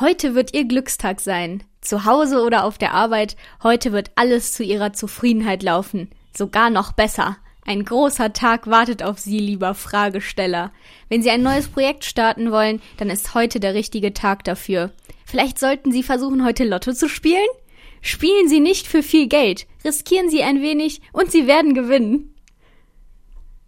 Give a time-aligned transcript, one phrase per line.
[0.00, 1.62] Heute wird ihr Glückstag sein.
[1.82, 6.08] Zu Hause oder auf der Arbeit, heute wird alles zu ihrer Zufriedenheit laufen.
[6.34, 7.36] Sogar noch besser.
[7.66, 10.72] Ein großer Tag wartet auf Sie, lieber Fragesteller.
[11.10, 14.90] Wenn Sie ein neues Projekt starten wollen, dann ist heute der richtige Tag dafür.
[15.26, 17.44] Vielleicht sollten Sie versuchen, heute Lotto zu spielen?
[18.00, 22.34] Spielen Sie nicht für viel Geld, riskieren Sie ein wenig und Sie werden gewinnen.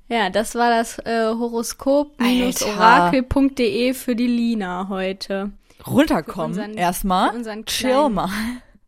[0.09, 5.53] Ja, das war das äh, Horoskop-orakel.de für die Lina heute.
[5.87, 7.35] Runterkommen unseren- erstmal.
[7.35, 8.29] unseren Chill mal.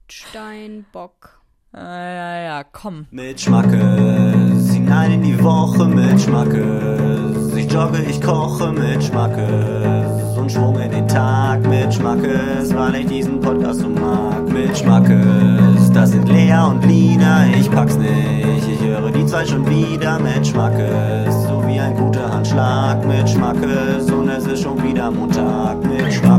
[0.08, 1.40] Steinbock.
[1.74, 3.06] Ja, ja, ja, komm.
[3.10, 7.52] Mit Schmackes, hinein in die Woche mit Schmackes.
[7.56, 10.36] Ich jogge, ich koche mit Schmackes.
[10.38, 14.48] Und Schwung in den Tag mit Schmackes, weil ich diesen Podcast so mag.
[14.52, 18.68] Mit Schmackes, das sind Lea und Lina, ich pack's nicht.
[18.68, 21.34] Ich höre die zwei schon wieder mit Schmackes.
[21.44, 24.10] So wie ein guter Handschlag mit Schmackes.
[24.12, 26.33] Und es ist schon wieder Montag mit Schmackes.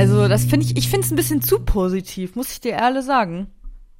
[0.00, 3.04] Also, das finde ich, ich finde es ein bisschen zu positiv, muss ich dir ehrlich
[3.04, 3.48] sagen.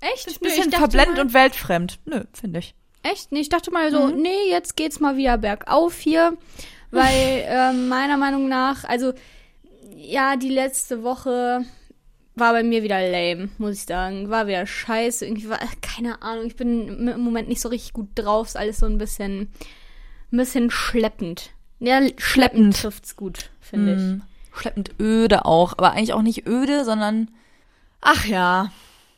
[0.00, 0.28] Echt?
[0.28, 1.98] Ein bisschen verblendend und weltfremd.
[2.06, 2.74] Nö, finde ich.
[3.02, 3.30] Echt?
[3.32, 6.38] Nee, ich dachte mal so, nee, jetzt geht's mal wieder bergauf hier.
[6.90, 9.12] Weil ähm, meiner Meinung nach, also
[9.94, 11.66] ja, die letzte Woche
[12.34, 14.30] war bei mir wieder lame, muss ich sagen.
[14.30, 15.26] War wieder scheiße.
[15.26, 18.46] Irgendwie war, keine Ahnung, ich bin im Moment nicht so richtig gut drauf.
[18.46, 19.50] Ist alles so ein bisschen,
[20.32, 21.50] ein bisschen schleppend.
[21.78, 27.30] Ja, schleppend trifft's gut, finde Hm, Schleppend öde auch, aber eigentlich auch nicht öde, sondern
[28.00, 28.70] ach ja.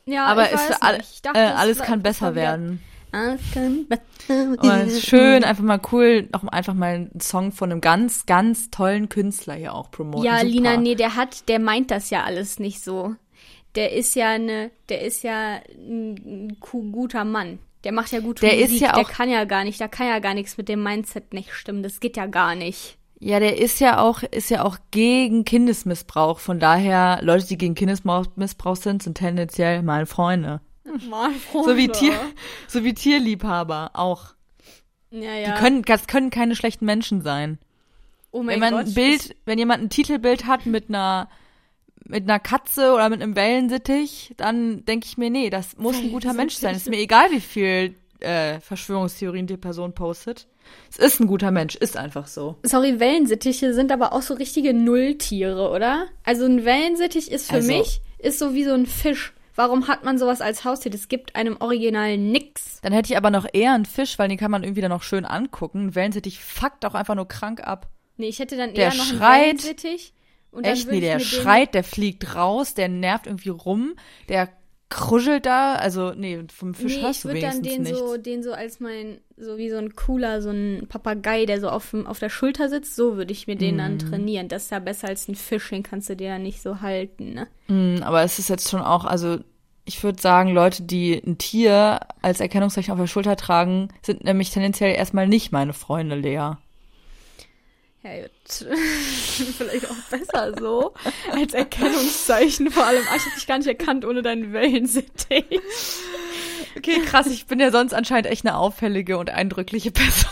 [0.05, 2.83] Ja, aber ich für all, dachte, äh, alles kann besser werden.
[3.13, 7.53] Alles kann besser Aber es ist schön, einfach mal cool, auch einfach mal einen Song
[7.53, 10.25] von einem ganz, ganz tollen Künstler hier auch promoten.
[10.25, 10.49] Ja, Super.
[10.51, 13.15] Lina, nee, der hat, der meint das ja alles nicht so.
[13.75, 17.59] Der ist ja eine, der ist ja ein gu- guter Mann.
[17.85, 18.83] Der macht ja gute Der ist Musik.
[18.83, 21.33] ja der auch- kann ja gar nicht, da kann ja gar nichts mit dem Mindset
[21.33, 21.83] nicht stimmen.
[21.83, 22.97] Das geht ja gar nicht.
[23.25, 26.41] Ja, der ist ja auch, ist ja auch gegen Kindesmissbrauch.
[26.41, 30.61] Von daher, Leute, die gegen Kindesmissbrauch sind, sind tendenziell meine Freunde.
[31.09, 32.19] Mann, So wie Tier,
[32.67, 34.35] so wie Tierliebhaber auch.
[35.13, 35.53] Ja, ja.
[35.53, 37.59] Die können, das können keine schlechten Menschen sein.
[38.33, 38.87] oh mein wenn man Gott.
[38.87, 41.29] ein Bild, wenn jemand ein Titelbild hat mit einer
[42.05, 46.11] mit einer Katze oder mit einem Wellensittich, dann denke ich mir, nee, das muss ein
[46.11, 46.75] guter Mensch sein.
[46.75, 50.49] Es ist mir egal, wie viel äh, Verschwörungstheorien die Person postet.
[50.91, 52.57] Es ist ein guter Mensch, ist einfach so.
[52.63, 56.07] Sorry, Wellensittiche sind aber auch so richtige Nulltiere, oder?
[56.25, 59.33] Also ein Wellensittich ist für Also- mich, ist so wie so ein Fisch.
[59.55, 60.91] Warum hat man sowas als Haustier?
[60.91, 62.81] Das gibt einem Original nix.
[62.81, 65.03] Dann hätte ich aber noch eher einen Fisch, weil den kann man irgendwie dann noch
[65.03, 65.87] schön angucken.
[65.89, 67.89] Ein Wellensittich fuckt auch einfach nur krank ab.
[68.17, 69.41] Nee, ich hätte dann Der eher noch einen schreit.
[69.43, 70.15] Wellensittich.
[70.53, 73.95] Und Echt, nee, der schreit, der fliegt raus, der nervt irgendwie rum,
[74.29, 74.49] der
[74.93, 75.75] kruschelt da.
[75.75, 77.99] Also, nee, vom Fisch nee, ich hast du würde dann wenigstens den nichts.
[77.99, 81.69] so, den so als mein, so wie so ein cooler, so ein Papagei, der so
[81.69, 83.79] auf, auf der Schulter sitzt, so würde ich mir den Mhm.
[83.79, 84.49] dann trainieren.
[84.49, 87.35] Das ist ja besser als ein Fisch, den kannst du dir ja nicht so halten,
[87.35, 87.49] ne?
[87.69, 89.39] Mm, Aber es ist jetzt schon auch, also
[89.85, 94.51] ich würde sagen, Leute, die ein Tier als Erkennungszeichen auf der Schulter tragen, sind nämlich
[94.51, 96.53] tendenziell erstmal nicht meine Freunde, Lea.
[98.05, 98.31] Ja, gut.
[99.59, 100.93] Vielleicht auch besser so.
[101.31, 103.03] Als Erkennungszeichen vor allem.
[103.11, 105.45] Ah, ich hab dich gar nicht erkannt ohne deinen Wellensittich.
[106.77, 110.31] Okay, krass, ich bin ja sonst anscheinend echt eine auffällige und eindrückliche Person.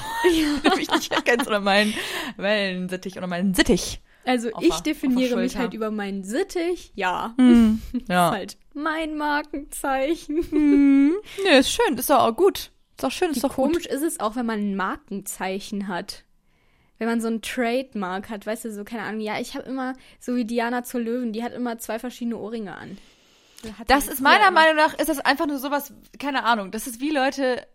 [0.65, 0.75] Ja.
[0.77, 1.95] mich nicht erkennst oder meinen
[2.37, 4.01] Wellensittich oder meinen Sittich.
[4.25, 6.93] Also Auf ich definiere mich halt über meinen Sittich.
[6.95, 7.35] Ja.
[7.39, 8.31] Ist Ja.
[8.33, 10.43] halt mein Markenzeichen.
[10.51, 11.15] Hm,
[11.45, 12.71] nee, ist schön, ist doch auch gut.
[12.97, 13.93] Ist doch schön, ist Wie doch komisch gut.
[13.93, 16.25] ist es auch, wenn man ein Markenzeichen hat.
[17.01, 19.95] Wenn man so ein Trademark hat, weißt du, so, keine Ahnung, ja, ich habe immer,
[20.21, 22.99] so wie Diana zur Löwen, die hat immer zwei verschiedene Ohrringe an.
[23.87, 24.61] Das ist meiner immer.
[24.61, 27.67] Meinung nach, ist das einfach nur sowas, keine Ahnung, das ist wie Leute,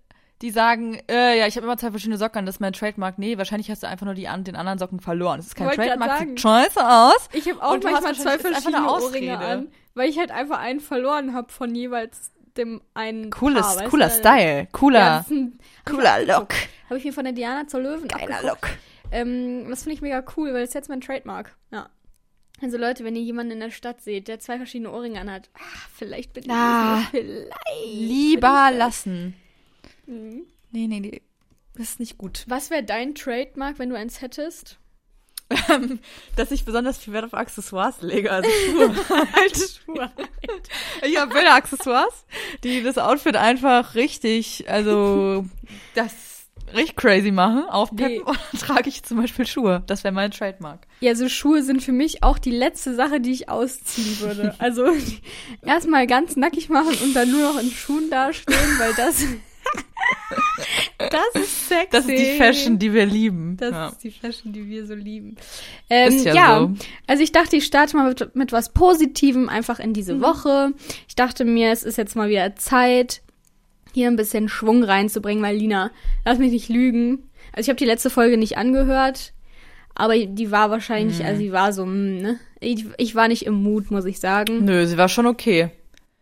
[0.44, 3.18] die sagen, äh, ja, ich habe immer zwei verschiedene Socken an, das ist mein Trademark.
[3.18, 5.38] Nee, wahrscheinlich hast du einfach nur die an, den anderen Socken verloren.
[5.38, 7.30] Das ist kein Wollte grad Trademark, sieht scheiße aus.
[7.34, 11.52] Ich habe auch manchmal zwei verschiedene Ohrringe an, weil ich halt einfach einen verloren habe
[11.52, 14.10] von jeweils dem einen Cooles, Paar, weißt cooler?
[14.12, 16.54] Style, cooler, ein, cooler Look.
[16.90, 18.62] Habe ich mir von der Diana zur Löwen Geiler abgeguckt.
[18.62, 18.78] Look.
[19.16, 21.56] Ähm, das finde ich mega cool, weil das ist jetzt mein Trademark.
[21.72, 21.90] Ja.
[22.62, 25.60] Also Leute, wenn ihr jemanden in der Stadt seht, der zwei verschiedene Ohrringe anhat, ah,
[25.94, 27.52] vielleicht bin ich Ah, vielleicht.
[27.94, 29.36] Lieber lassen.
[30.06, 30.46] Mhm.
[30.72, 31.22] Nee, nee, nee.
[31.76, 32.46] Das ist nicht gut.
[32.48, 34.78] Was wäre dein Trademark, wenn du eins hättest?
[36.36, 38.96] Dass ich besonders viel Wert auf Accessoires lege, also Schuhe.
[39.34, 40.12] halt Schuhe.
[41.04, 42.26] Ich habe Bilder Accessoires,
[42.64, 45.46] die das Outfit einfach richtig, also
[45.96, 46.35] das
[46.74, 48.20] richtig crazy machen, aufpeppen Nee.
[48.20, 49.84] und dann trage ich zum Beispiel Schuhe.
[49.88, 50.88] Das wäre mein Trademark.
[51.00, 54.56] Ja, so Schuhe sind für mich auch die letzte Sache, die ich ausziehen würde.
[54.60, 54.86] Also
[55.66, 59.24] erstmal ganz nackig machen und dann nur noch in Schuhen dastehen, weil das
[60.98, 61.88] Das ist sexy.
[61.92, 63.58] Das ist die Fashion, die wir lieben.
[63.58, 63.88] Das ja.
[63.90, 65.36] ist die Fashion, die wir so lieben.
[65.90, 66.74] Ähm, Ist ja ja, so.
[67.08, 69.94] also ich dachte, ich starte mal mit, mit was Positivem einfach in Mhm.
[69.94, 70.74] diese Woche.
[71.08, 73.22] Ich dachte mir, es ist jetzt mal wieder Zeit,
[73.96, 75.90] hier ein bisschen Schwung reinzubringen, weil Lina,
[76.24, 77.30] lass mich nicht lügen.
[77.52, 79.34] Also ich habe die letzte Folge nicht angehört,
[79.96, 81.26] aber die war wahrscheinlich, Mhm.
[81.26, 82.40] also die war so, mm, ne?
[82.60, 84.64] Ich, ich war nicht im Mut, muss ich sagen.
[84.66, 85.70] Nö, sie war schon okay.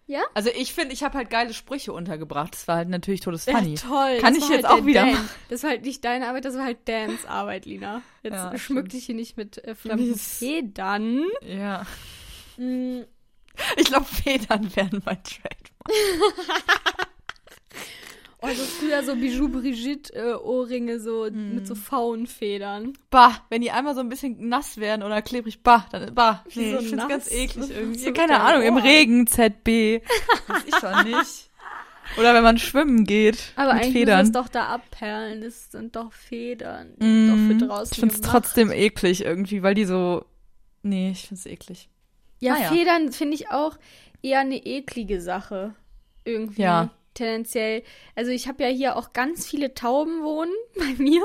[0.06, 0.20] Ja?
[0.34, 2.54] Also ich finde, ich habe halt geile Sprüche untergebracht.
[2.54, 3.76] Das war halt natürlich todes funny.
[3.76, 4.18] toll.
[4.20, 5.12] Kann ich jetzt halt auch der wieder Dan.
[5.14, 5.30] machen.
[5.50, 8.02] Das war halt nicht deine Arbeit, das war halt Dans Arbeit, Lina.
[8.22, 8.94] Jetzt Ja, schmück stimmt.
[8.94, 10.16] dich hier nicht mit äh, fremden.
[10.16, 11.24] Federn.
[11.42, 11.86] Ja.
[12.58, 13.02] Mm,
[13.78, 17.08] Ich glaube, Federn wären mein Trademark.
[18.42, 21.56] Also früher so Bijou Brigitte äh, Ohrringe so Mhm.
[21.56, 22.92] mit so Faunfedern.
[23.10, 26.44] Bah, wenn die einmal so ein bisschen nass werden oder klebrig, bah, dann, bah.
[26.48, 27.08] Nee, Wieso ich find's nass?
[27.08, 28.12] ganz eklig irgendwie.
[28.12, 28.76] Keine Ahnung, im?
[28.78, 30.02] Regen, ZB.
[30.48, 31.50] Weiß ich schon nicht.
[32.18, 33.54] Oder wenn man schwimmen geht.
[33.56, 34.18] Aber mit eigentlich Federn.
[34.20, 35.42] muss es doch da abperlen.
[35.42, 36.94] Das sind doch Federn.
[37.02, 38.32] Die Mm, sind doch für draußen ich find's gemacht.
[38.32, 40.26] trotzdem eklig irgendwie, weil die so.
[40.84, 41.88] Nee, ich find's eklig.
[42.42, 42.68] Ja, Naja.
[42.74, 43.78] Federn finde ich auch
[44.22, 45.76] eher eine eklige Sache.
[46.26, 46.62] Irgendwie.
[46.62, 46.90] Ja.
[47.14, 47.84] Tendenziell.
[48.16, 51.22] Also ich habe ja hier auch ganz viele Tauben wohnen bei mir.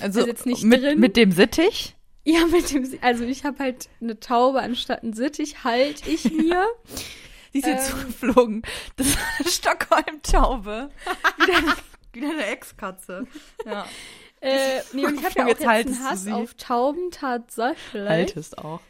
[0.00, 1.00] Also Ist jetzt nicht mit, drin.
[1.00, 1.96] mit dem Sittich.
[2.24, 6.66] Ja, mit dem, also ich habe halt eine Taube anstatt ein Sittich, halt ich mir.
[7.52, 7.98] Die ist jetzt Ähm.
[8.00, 8.62] zugeflogen.
[8.96, 10.90] Das ist eine Stockholm-Taube.
[11.38, 11.76] Wieder,
[12.12, 13.26] wieder eine Ex-Katze.
[13.66, 13.86] Ja.
[14.40, 18.08] äh, nee, und ich habe ja auch Jetzt jetzt einen Hass auf Tauben tatsächlich.
[18.08, 18.80] Haltest auch.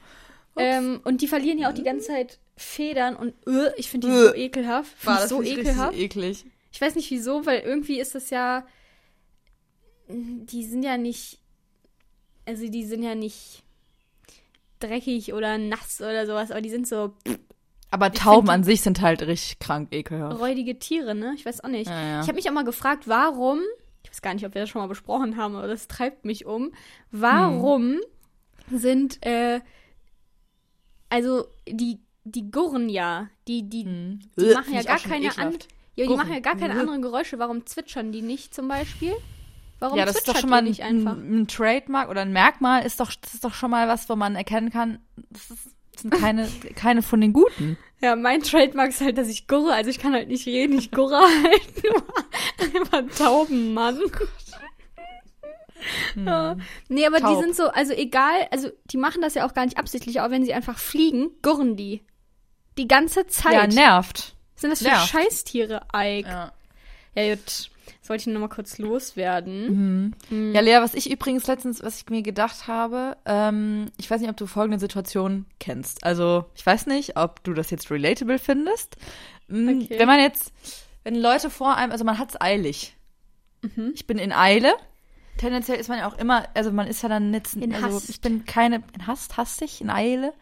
[0.56, 4.12] Ähm, und die verlieren ja auch die ganze Zeit Federn und äh, ich finde die
[4.14, 4.28] Äh.
[4.28, 5.06] so ekelhaft.
[5.06, 5.96] War Find das so ekelhaft.
[5.96, 6.44] eklig.
[6.72, 8.66] Ich weiß nicht wieso, weil irgendwie ist das ja.
[10.08, 11.38] Die sind ja nicht.
[12.46, 13.62] Also die sind ja nicht
[14.80, 17.14] dreckig oder nass oder sowas, aber die sind so
[17.90, 20.40] Aber Tauben find an sich sind halt richtig krank ekelhaft.
[20.40, 21.32] räudige Tiere, ne?
[21.36, 21.88] Ich weiß auch nicht.
[21.88, 22.20] Ja, ja.
[22.22, 23.60] Ich habe mich auch mal gefragt, warum.
[24.04, 26.46] Ich weiß gar nicht, ob wir das schon mal besprochen haben, aber das treibt mich
[26.46, 26.72] um.
[27.10, 27.98] Warum
[28.70, 29.60] sind äh,
[31.08, 34.20] also die die Gurren ja, die die Hm.
[34.38, 35.58] die Äh, machen ja gar auch keine an, ja,
[35.96, 36.16] die Gurren.
[36.18, 37.38] machen ja gar keine anderen Geräusche.
[37.38, 39.12] Warum zwitschern die nicht zum Beispiel?
[39.78, 41.16] Warum Ja, das ist doch schon mal ein, nicht einfach?
[41.16, 44.36] ein, Trademark oder ein Merkmal, ist doch, das ist doch schon mal was, wo man
[44.36, 44.98] erkennen kann,
[45.30, 46.46] das, ist, das sind keine,
[46.76, 47.78] keine von den Guten.
[48.02, 49.72] Ja, mein Trademark ist halt, dass ich gurre.
[49.74, 52.80] Also ich kann halt nicht reden, ich gurre halt nur.
[52.80, 53.98] Einfach Taubenmann.
[56.14, 56.56] Ja.
[56.88, 57.42] Nee, aber die Taub.
[57.42, 60.44] sind so, also egal, also die machen das ja auch gar nicht absichtlich, aber wenn
[60.44, 62.02] sie einfach fliegen, gurren die.
[62.80, 63.72] Die ganze Ja, Zeit.
[63.74, 64.34] nervt.
[64.56, 65.08] sind das für nervt.
[65.08, 66.28] Scheißtiere, Ike?
[66.28, 66.52] Ja.
[67.14, 67.70] Ja, gut.
[68.00, 70.14] Das wollte ich nur mal kurz loswerden.
[70.30, 70.54] Mhm.
[70.54, 74.30] Ja, Lea, was ich übrigens letztens, was ich mir gedacht habe, ähm, ich weiß nicht,
[74.30, 76.04] ob du folgende Situation kennst.
[76.04, 78.96] Also, ich weiß nicht, ob du das jetzt relatable findest.
[79.48, 79.98] Mm, Okay.
[79.98, 80.52] Wenn man jetzt,
[81.04, 82.96] wenn Leute vor einem, also man hat's eilig.
[83.62, 83.92] Mhm.
[83.94, 84.72] Ich bin in Eile.
[85.36, 88.08] Tendenziell ist man ja auch immer, also man ist ja dann jetzt, In also Hast.
[88.10, 90.32] ich bin keine, in Hast, hastig, in Eile.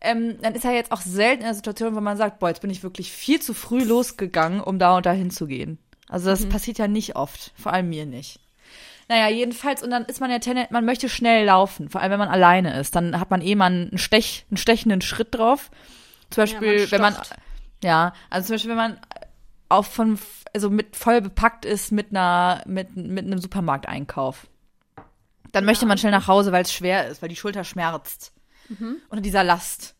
[0.00, 2.60] Ähm, dann ist er jetzt auch selten in einer Situation, wo man sagt, boah, jetzt
[2.60, 5.78] bin ich wirklich viel zu früh losgegangen, um da und da hinzugehen.
[6.08, 8.40] Also das passiert ja nicht oft, vor allem mir nicht.
[9.08, 12.18] Naja, jedenfalls, und dann ist man ja tendenziell, man möchte schnell laufen, vor allem wenn
[12.18, 12.94] man alleine ist.
[12.94, 15.70] Dann hat man eh mal einen, Stech, einen stechenden Schritt drauf.
[16.30, 17.16] Zum Beispiel, man wenn man,
[17.82, 19.00] ja, also zum Beispiel, wenn man
[19.70, 20.18] auch von,
[20.54, 24.46] also mit voll bepackt ist mit einer, mit, mit einem Supermarkteinkauf.
[25.52, 28.32] Dann möchte man schnell nach Hause, weil es schwer ist, weil die Schulter schmerzt.
[29.08, 29.94] Unter dieser Last.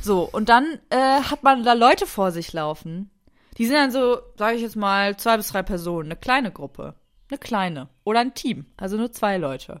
[0.00, 3.10] So, und dann äh, hat man da Leute vor sich laufen.
[3.58, 6.94] Die sind dann so, sage ich jetzt mal, zwei bis drei Personen, eine kleine Gruppe.
[7.28, 7.88] Eine kleine.
[8.04, 8.66] Oder ein Team.
[8.76, 9.80] Also nur zwei Leute.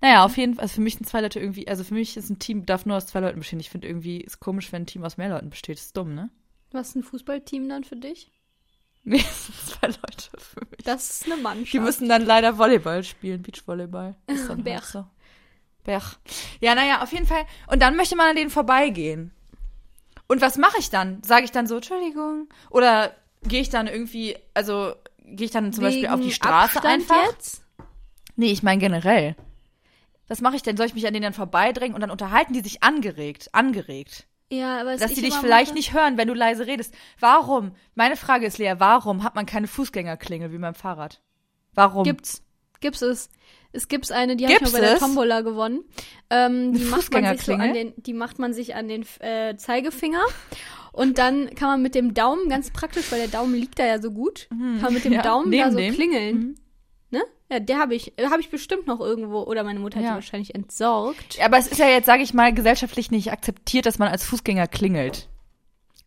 [0.00, 2.28] Naja, auf jeden Fall, also für mich sind zwei Leute irgendwie, also für mich ist
[2.30, 3.60] ein Team, darf nur aus zwei Leuten bestehen.
[3.60, 5.78] Ich finde irgendwie, ist komisch, wenn ein Team aus mehr Leuten besteht.
[5.78, 6.30] ist dumm, ne?
[6.72, 8.30] Was ist ein Fußballteam dann für dich?
[9.04, 10.84] Nee, es sind zwei Leute für mich.
[10.84, 11.72] Das ist eine Mannschaft.
[11.72, 14.14] Die müssen dann leider Volleyball spielen, Beachvolleyball.
[14.28, 14.82] Ist dann Berg.
[14.82, 15.04] halt so.
[15.84, 16.16] Berg.
[16.60, 17.44] Ja, naja, auf jeden Fall.
[17.66, 19.32] Und dann möchte man an denen vorbeigehen.
[20.28, 21.22] Und was mache ich dann?
[21.22, 22.48] Sage ich dann so, Entschuldigung?
[22.70, 26.78] Oder gehe ich dann irgendwie, also gehe ich dann zum Beispiel auf die Wegen Straße
[26.78, 27.24] Abstand einfach?
[27.30, 27.62] Jetzt?
[28.36, 29.36] Nee, ich meine generell.
[30.28, 30.76] Was mache ich denn?
[30.76, 34.26] Soll ich mich an denen dann vorbeidrängen und dann unterhalten die sich angeregt, angeregt?
[34.50, 36.94] Ja, aber was Dass die dich vielleicht mache- nicht hören, wenn du leise redest.
[37.18, 37.74] Warum?
[37.94, 41.20] Meine Frage ist, Lea, warum hat man keine Fußgängerklingel wie beim Fahrrad?
[41.74, 42.04] Warum?
[42.04, 42.42] Gibt's.
[42.80, 43.30] Gibt's es.
[43.72, 44.98] Es gibt's eine, die habe ich mal bei der?
[44.98, 45.84] Tombola gewonnen.
[46.30, 49.56] Ähm, die, macht man sich so an den, die macht man sich an den äh,
[49.56, 50.22] Zeigefinger.
[50.92, 53.98] Und dann kann man mit dem Daumen, ganz praktisch, weil der Daumen liegt da ja
[53.98, 55.16] so gut, kann man mit dem Mhm.
[55.16, 55.90] ja, Daumen da so dem.
[55.92, 55.96] Mhm.
[55.96, 56.54] klingeln.
[57.10, 57.22] Ne?
[57.50, 60.10] Ja, der habe ich, äh, habe ich bestimmt noch irgendwo, oder meine Mutter hat Ja.
[60.10, 61.38] die wahrscheinlich entsorgt.
[61.42, 64.66] Aber es ist ja jetzt, sage ich mal, gesellschaftlich nicht akzeptiert, dass man als Fußgänger
[64.66, 65.28] klingelt.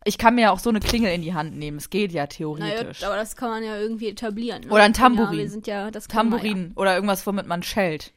[0.06, 1.76] Ich kann mir ja auch so eine Klingel in die Hand nehmen.
[1.78, 3.02] Es geht ja Naja, theoretisch.
[3.04, 4.62] aber das kann man ja irgendwie etablieren.
[4.62, 4.68] Ne?
[4.72, 5.38] Oder ein Ja, Tambourin.
[5.38, 8.12] wir sind ja, das kann man Tambourin oder irgendwas, womit man schellt.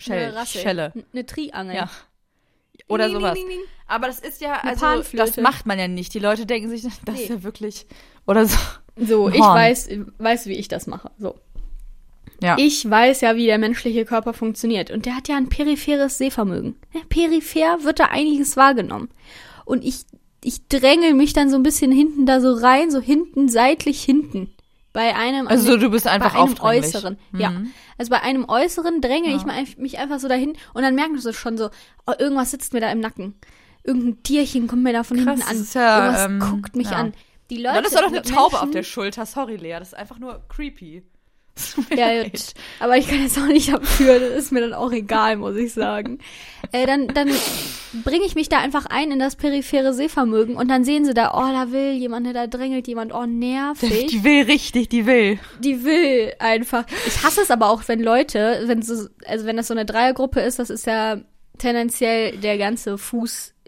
[0.00, 0.04] Ja.
[0.04, 0.46] Schell, Eine.
[0.46, 0.92] Schelle.
[1.12, 1.76] Eine Triangel.
[1.76, 1.90] Ja.
[2.88, 3.34] Oder Ding, sowas.
[3.34, 3.60] ding, ding.
[3.86, 6.12] Aber das ist ja, also, das macht man ja nicht.
[6.14, 7.36] Die Leute denken sich, das ist Nee.
[7.36, 7.86] ja wirklich,
[8.26, 8.58] oder so.
[8.96, 9.88] So, ich weiß,
[10.18, 11.10] weiß, wie ich das mache.
[11.18, 11.36] So.
[12.42, 12.56] Ja.
[12.58, 14.90] Ich weiß ja, wie der menschliche Körper funktioniert.
[14.90, 16.74] Und der hat ja ein peripheres Sehvermögen.
[16.92, 19.08] Ja, peripher wird da einiges wahrgenommen.
[19.64, 20.00] Und ich,
[20.44, 24.50] ich drängel mich dann so ein bisschen hinten da so rein, so hinten, seitlich hinten.
[24.92, 27.18] Bei einem, Also so, du bist einfach bei einem äußeren.
[27.30, 27.40] Mhm.
[27.40, 27.52] Ja.
[27.96, 29.36] Also bei einem äußeren dränge Ja.
[29.62, 31.70] ich mich einfach so dahin und dann merken sie schon so,
[32.06, 33.34] oh, irgendwas sitzt mir da im Nacken.
[33.84, 35.82] Irgendein Tierchen kommt mir da von Krass, hinten das an.
[35.82, 36.96] ja, irgendwas ähm, guckt mich ja.
[36.96, 37.14] an.
[37.50, 39.26] Die Leute, Dann ist doch eine Taube auf der Schulter.
[39.26, 41.02] Sorry, Lea, das ist einfach nur creepy.
[41.96, 42.54] Ja, gut.
[42.80, 45.72] aber ich kann jetzt auch nicht dafür, das ist mir dann auch egal, muss ich
[45.72, 46.18] sagen.
[46.72, 47.30] Äh, dann dann
[48.04, 51.32] bringe ich mich da einfach ein in das periphere Sehvermögen und dann sehen sie da,
[51.34, 54.06] oh, da will jemand, ne, da drängelt jemand, oh, nervig.
[54.06, 55.38] Die will richtig, die will.
[55.60, 56.84] Die will einfach.
[57.06, 60.40] Ich hasse es aber auch, wenn Leute, wenn so, also wenn das so eine Dreiergruppe
[60.40, 61.18] ist, das ist ja
[61.58, 62.96] tendenziell der ganze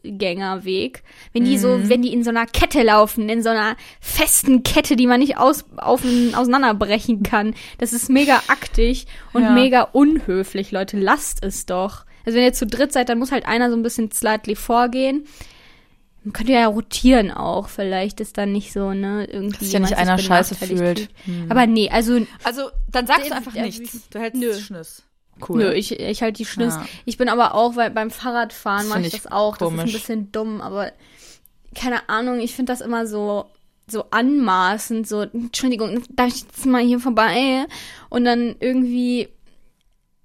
[0.05, 1.03] Fußgängerweg.
[1.33, 1.59] Wenn die Mhm.
[1.59, 5.21] so, wenn die in so einer Kette laufen, in so einer festen Kette, die man
[5.21, 6.03] nicht aus, auf,
[6.35, 9.51] auseinanderbrechen kann, das ist mega aktig und Ja.
[9.53, 10.99] mega unhöflich, Leute.
[10.99, 12.05] Lasst es doch.
[12.27, 15.25] Also wenn ihr zu dritt seid, dann muss halt einer so ein bisschen slightly vorgehen.
[16.23, 17.69] Man könnte ja rotieren auch.
[17.69, 19.59] Vielleicht ist dann nicht so, ne, irgendwie.
[19.67, 21.11] Dass ja nicht einer scheiße fühlt.
[21.27, 21.51] fühlt.
[21.51, 24.09] Aber nee, also Also, dann sagst du einfach nichts.
[24.09, 24.55] Du hältst Nö.
[24.55, 25.03] Schniss.
[25.47, 25.59] Cool.
[25.59, 26.75] Nö, ich, ich halte die Schniss.
[26.75, 26.87] Ja.
[27.05, 29.57] Ich bin aber auch, weil beim Fahrradfahren mache ich das auch.
[29.57, 29.91] Das ist komisch.
[29.91, 30.93] ein bisschen dumm, aber
[31.75, 33.47] keine Ahnung, ich finde das immer so
[33.87, 37.67] so anmaßend, so, Entschuldigung, darf ich jetzt mal hier vorbei?
[38.09, 39.29] Und dann irgendwie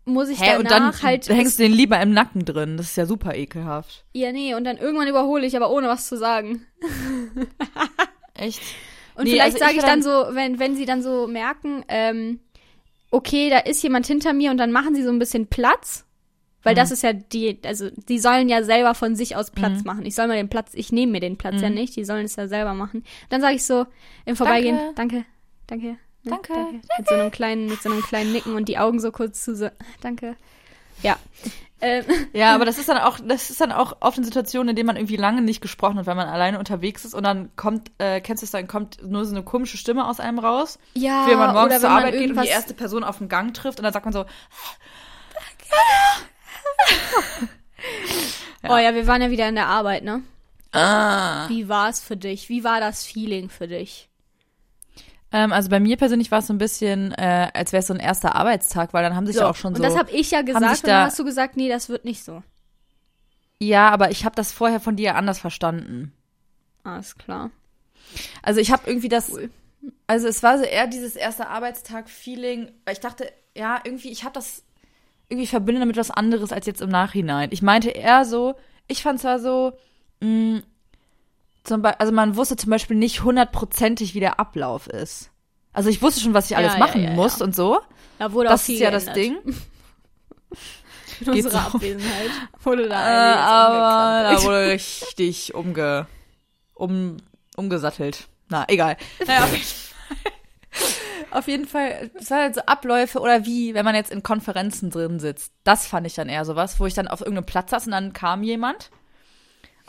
[0.06, 1.28] muss ich Hä, und dann danach halt.
[1.28, 2.78] hängst du den lieber im Nacken drin.
[2.78, 4.06] Das ist ja super ekelhaft.
[4.14, 6.66] ja, nee, und dann irgendwann überhole ich, aber ohne was zu sagen.
[8.34, 8.62] Echt?
[9.16, 11.84] Und Nee, vielleicht also sage ich ich dann so, wenn, wenn sie dann so merken,
[11.90, 12.40] ähm,
[13.12, 16.06] okay, da ist jemand hinter mir und dann machen sie so ein bisschen Platz.
[16.62, 16.78] Weil Mhm.
[16.78, 20.06] das ist ja die, also die sollen ja selber von sich aus Platz machen.
[20.06, 21.62] Ich soll mal den Platz, ich nehme mir den Platz Mhm.
[21.64, 23.06] ja nicht, die sollen es ja selber machen.
[23.30, 23.86] Dann sage ich so
[24.26, 25.24] im Vorbeigehen, danke,
[25.68, 26.54] danke, ne, Danke,
[26.98, 29.56] Mit so einem kleinen, mit so einem kleinen Nicken und die Augen so kurz zu,
[29.56, 29.70] so,
[30.02, 30.36] danke.
[31.02, 31.18] Ja.
[31.82, 34.76] Ähm, Ja, aber das ist dann auch, das ist dann auch oft in Situationen, in
[34.76, 37.92] denen man irgendwie lange nicht gesprochen hat, weil man alleine unterwegs ist und dann kommt,
[38.00, 41.26] äh, kennst du es, dann kommt nur so eine komische Stimme aus einem raus, ja,
[41.28, 43.84] wenn man morgens zur Arbeit geht und die erste Person auf dem Gang trifft und
[43.84, 44.26] dann sagt man so,
[48.68, 50.22] Oh ja, wir waren ja wieder in der Arbeit, ne?
[50.74, 51.48] ah.
[51.48, 52.50] Wie war es für dich?
[52.50, 54.09] Wie war das Feeling für dich?
[55.32, 57.94] Ähm, also bei mir persönlich war es so ein bisschen, äh, als wäre es so
[57.94, 59.84] ein erster Arbeitstag, weil dann haben sich ja auch schon so.
[59.84, 62.04] Und das habe ich ja gesagt und dann da- hast du gesagt, nee, das wird
[62.06, 62.42] nicht so.
[63.60, 66.14] ja, aber ich habe das vorher von dir anders verstanden.
[66.84, 67.52] Alles klar.
[68.42, 69.50] Also ich habe irgendwie das, Cool.
[70.08, 74.34] also es war so eher dieses erste Arbeitstag-Feeling, weil ich dachte, ja, irgendwie, ich habe
[74.34, 74.64] das
[75.28, 77.50] irgendwie verbinde damit was anderes als jetzt im Nachhinein.
[77.52, 78.56] Ich meinte eher so,
[78.88, 79.74] ich fand zwar so,
[80.22, 80.62] mh,
[81.70, 85.32] zum Beispiel, also man wusste zum Beispiel nicht hundertprozentig, wie der Ablauf ist.
[85.72, 87.16] Also ich wusste schon, was ich alles ja, machen ja, ja.
[87.16, 87.80] muss und so.
[88.18, 89.46] Da wurde Das auch viel ist ja das geändert.
[89.46, 89.56] Ding.
[91.22, 91.78] In Geht unserer so.
[91.78, 92.30] Abwesenheit
[92.64, 96.08] wurde Äh, da aber einiges da wurde richtig umge,
[96.74, 97.18] um,
[97.58, 98.28] umgesattelt.
[98.50, 98.98] Na, egal.
[99.28, 100.32] Naja, auf jeden Fall.
[101.32, 104.90] Auf jeden Fall, es war halt so Abläufe oder wie, wenn man jetzt in Konferenzen
[104.90, 105.54] drin sitzt.
[105.64, 108.14] Das fand ich dann eher sowas, wo ich dann auf irgendeinem Platz saß und dann
[108.14, 108.90] kam jemand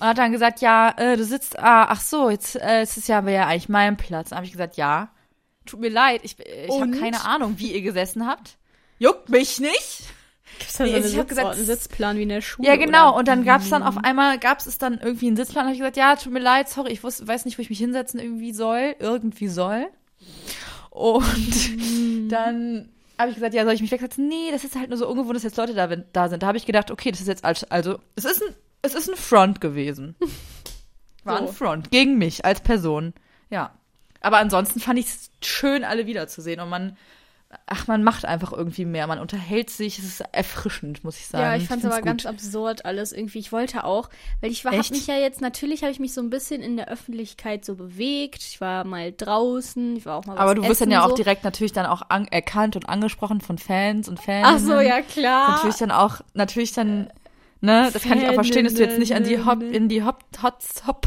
[0.01, 3.09] und hat dann gesagt, ja, äh, du sitzt, ah, ach so, jetzt äh, es ist
[3.09, 4.31] ja aber ja eigentlich mein Platz.
[4.31, 5.11] Dann habe ich gesagt, ja,
[5.67, 8.57] tut mir leid, ich, ich habe keine Ahnung, wie ihr gesessen habt.
[8.99, 10.05] Juckt mich nicht.
[10.59, 12.67] Gibt's da Nee, so eine ich hab gesagt, einen Sitzplan wie in der Schule?
[12.67, 13.11] Ja, genau.
[13.11, 13.19] Oder?
[13.19, 15.65] Und dann gab's dann auf einmal, gab's es dann irgendwie einen Sitzplan.
[15.65, 17.79] habe ich gesagt, ja, tut mir leid, sorry, ich wus, weiß nicht, wo ich mich
[17.79, 19.87] hinsetzen irgendwie soll, irgendwie soll.
[20.89, 22.89] Und dann
[23.19, 24.29] habe ich gesagt, ja, soll ich mich wegsetzen?
[24.29, 26.43] Nee, das ist halt nur so ungewohnt, dass jetzt Leute da, da sind.
[26.43, 29.09] Da habe ich gedacht, okay, das ist jetzt als, also, es ist ein, es ist
[29.11, 30.17] ein Front gewesen.
[31.25, 31.53] War ein So.
[31.53, 33.13] Front gegen mich als Person.
[33.51, 33.73] Ja.
[34.23, 36.61] Aber ansonsten fand ich es schön, alle wiederzusehen.
[36.61, 36.97] Und man,
[37.67, 39.07] ach, man macht einfach irgendwie mehr.
[39.07, 39.99] Man unterhält sich.
[39.99, 41.45] Es ist erfrischend, muss ich sagen.
[41.45, 42.07] Ja, ich fand's find's aber gut.
[42.07, 43.39] ganz absurd alles irgendwie.
[43.39, 44.09] Ich wollte auch,
[44.41, 46.77] weil ich war, hab mich ja jetzt, natürlich habe ich mich so ein bisschen in
[46.77, 48.43] der Öffentlichkeit so bewegt.
[48.43, 51.11] Ich war mal draußen, ich war auch mal was Aber du wirst dann ja auch
[51.11, 51.17] so.
[51.17, 54.47] direkt natürlich dann auch an, erkannt und angesprochen von Fans und Fans.
[54.49, 55.51] Ach so, ja klar.
[55.53, 57.11] Natürlich dann auch, natürlich dann,
[57.61, 60.03] ne, das kann ich auch verstehen, dass du jetzt nicht an die Hop, in die
[60.05, 61.07] Hop, Hots, Hop,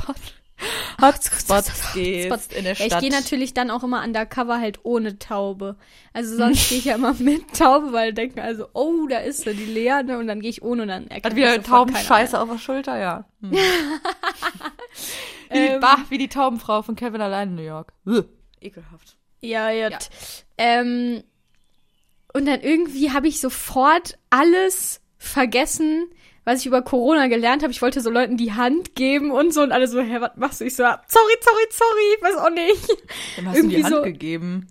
[1.01, 2.47] Hotspots gehst Spots.
[2.55, 2.91] in der Ja, Stadt.
[3.03, 5.75] ich gehe natürlich dann auch immer undercover halt ohne Taube.
[6.13, 9.53] Also sonst gehe ich ja immer mit Taube, weil denken also, oh, da ist sie,
[9.53, 10.17] die Lea, ne?
[10.19, 13.25] Und dann gehe ich ohne und dann erkennt Hat wieder Taubenscheiße auf der Schulter, ja.
[13.41, 13.51] Hm.
[13.51, 13.57] Wie
[15.49, 17.93] Ähm, Bah, wie die Taubenfrau von Kevin allein in New York.
[18.61, 19.17] Ekelhaft.
[19.41, 19.89] Ja, ja.
[20.57, 21.23] Ähm,
[22.33, 26.07] und dann irgendwie habe ich sofort alles vergessen,
[26.45, 27.71] was ich über Corona gelernt habe.
[27.71, 30.61] Ich wollte so Leuten die Hand geben und so und alle so, hä, was machst
[30.61, 30.65] du?
[30.65, 32.89] Ich so, sorry, sorry, sorry, weiß auch nicht.
[33.37, 34.67] Dann hast du Irgendwie die Hand so- gegeben.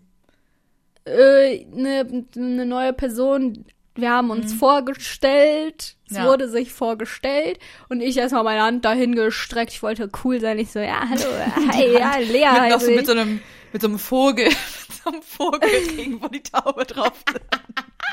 [1.05, 3.65] Äh, ne, ne neue Person,
[3.97, 6.17] wir haben uns vorgestellt, es Mhm.
[6.19, 6.27] Ja.
[6.27, 9.73] wurde sich vorgestellt und ich erstmal meine Hand dahin gestreckt.
[9.73, 10.59] Ich wollte cool sein.
[10.59, 11.25] Ich so, ja, hallo,
[11.73, 13.07] hi, ja, Lea mit, noch so, mit ich.
[13.07, 13.41] so einem
[13.73, 14.45] mit so einem Vogel,
[14.89, 17.25] mit so einem Vogelring, wo die Taube drauf.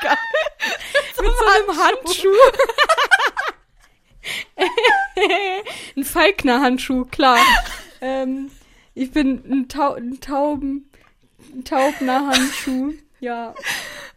[0.02, 0.16] Geil.
[1.20, 2.28] mit so einem Handschuh.
[5.96, 7.38] ein Falkner-Handschuh, klar.
[8.00, 8.50] ähm,
[8.94, 10.90] ich bin ein, Tau ein Tauben,
[11.52, 12.94] ein Taubner-Handschuh.
[13.20, 13.54] Ja.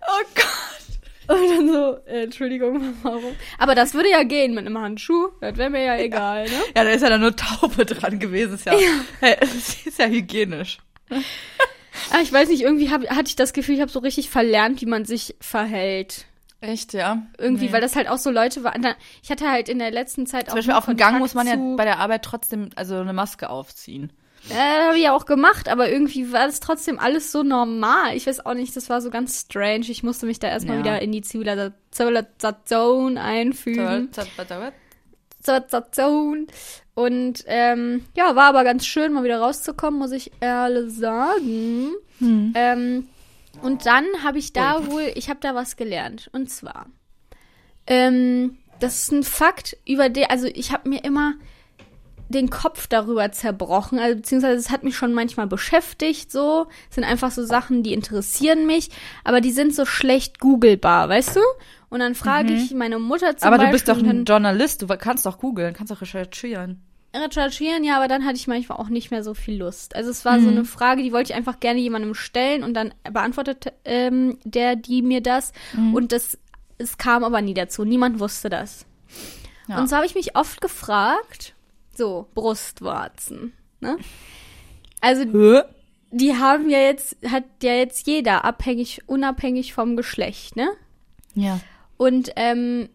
[0.02, 0.84] Oh Gott.
[1.28, 3.36] Und dann so, äh, Entschuldigung, warum?
[3.58, 5.30] Aber das würde ja gehen mit einem Handschuh.
[5.40, 6.62] Das wäre mir ja egal, ne?
[6.76, 8.56] Ja, da ist ja dann nur Taube dran gewesen.
[8.56, 8.74] Ist ja,
[9.20, 10.80] Hey, das ist ja hygienisch.
[12.12, 14.82] Ah, ich weiß nicht, irgendwie hab, hatte ich das Gefühl, ich habe so richtig verlernt,
[14.82, 16.26] wie man sich verhält.
[16.66, 17.24] Echt, ja?
[17.38, 17.74] Irgendwie, Nee.
[17.74, 18.86] weil das halt auch so Leute waren.
[19.22, 21.34] Ich hatte halt in der letzten Zeit Zum auch Beispiel nur auf dem Gang muss
[21.34, 24.14] man ja bei der Arbeit trotzdem also eine Maske aufziehen.
[24.50, 28.16] Äh, habe ich ja auch gemacht, aber irgendwie war das trotzdem alles so normal.
[28.16, 29.86] Ich weiß auch nicht, das war so ganz strange.
[29.90, 30.84] Ich musste mich da erstmal Ja.
[30.84, 34.10] wieder in die Zivilisa- Zivilisation einfügen.
[35.42, 36.48] Zivilisation.
[36.96, 41.92] Und ähm, ja, war aber ganz schön, mal wieder rauszukommen, muss ich ehrlich sagen.
[42.20, 42.54] Hm.
[42.56, 43.08] Ähm,
[43.64, 46.30] und dann habe ich da wohl, ich habe da was gelernt.
[46.34, 46.86] Und zwar,
[47.88, 51.34] ähm, das ist ein Fakt, über den, also ich habe mir immer
[52.30, 56.68] den Kopf darüber zerbrochen, also beziehungsweise es hat mich schon manchmal beschäftigt, so.
[56.90, 58.90] Es sind einfach so Sachen, die interessieren mich,
[59.24, 61.42] aber die sind so schlecht googelbar, weißt du?
[61.90, 63.54] Und dann frage ich meine Mutter zum Mhm.
[63.54, 63.68] Aber Beispiel.
[63.68, 66.82] du bist doch und dann- ein Journalist, du kannst doch googeln, kannst doch recherchieren.
[67.14, 69.96] Recherchieren, ja, aber dann hatte ich manchmal auch nicht mehr so viel Lust.
[69.96, 72.94] Also es war so eine Frage, die wollte ich einfach gerne jemandem stellen und dann
[73.04, 75.54] beantwortet ähm, der die mir das
[75.94, 76.38] und das
[76.78, 77.86] es kam aber nie dazu.
[77.86, 78.86] Niemand wusste das.
[79.68, 79.80] Ja.
[79.80, 81.54] Und so habe ich mich oft gefragt,
[81.96, 83.98] so Brustwarzen, ne?
[85.00, 85.24] Also
[86.12, 90.70] die haben ja jetzt hat ja jetzt jeder abhängig unabhängig vom Geschlecht, ne?
[91.36, 91.60] Ja.
[91.98, 92.90] Und ähm,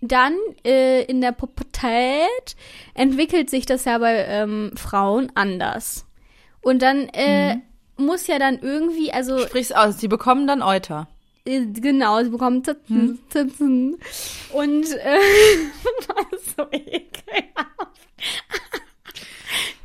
[0.00, 2.56] dann äh, in der Pubertät
[2.94, 6.06] entwickelt sich das ja bei ähm, Frauen anders.
[6.60, 7.56] Und dann äh,
[7.96, 11.08] muss ja dann irgendwie, also Sprich's aus, die bekommen dann Euter.
[11.44, 13.96] äh, genau, sie bekommen Titten, Titten.
[14.52, 15.18] Und äh,
[16.56, 18.00] so ekelhaft.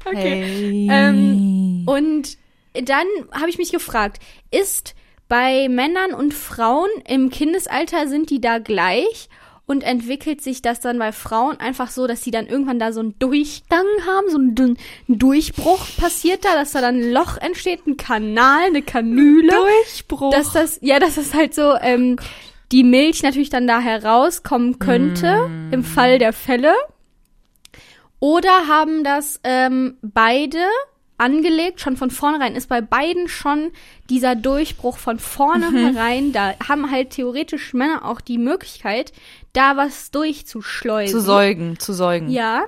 [0.06, 0.44] okay.
[0.44, 0.88] Hey.
[0.92, 2.38] Ähm, Und
[2.74, 4.20] dann habe ich mich gefragt,
[4.50, 4.96] ist
[5.28, 9.30] bei Männern und Frauen im Kindesalter sind die da gleich?
[9.72, 13.00] Und entwickelt sich das dann bei Frauen einfach so, dass sie dann irgendwann da so
[13.00, 17.88] einen Durchgang haben, so ein, ein Durchbruch passiert da, dass da dann ein Loch entsteht,
[17.88, 19.54] ein Kanal, eine Kanüle?
[19.54, 20.32] Durchbruch.
[20.32, 22.18] dass das, ja, dass das halt so, ähm,
[22.74, 26.74] die Milch natürlich dann da herauskommen könnte, im Fall der Fälle.
[28.20, 30.60] Oder haben das ähm, beide
[31.22, 33.72] angelegt, schon von vornherein, ist bei beiden schon
[34.10, 39.14] dieser Durchbruch von vornherein, da haben halt theoretisch Männer auch die Möglichkeit,
[39.54, 41.20] da was durchzuschleusen.
[41.20, 42.30] zu säugen, zu säugen.
[42.30, 42.66] Ja.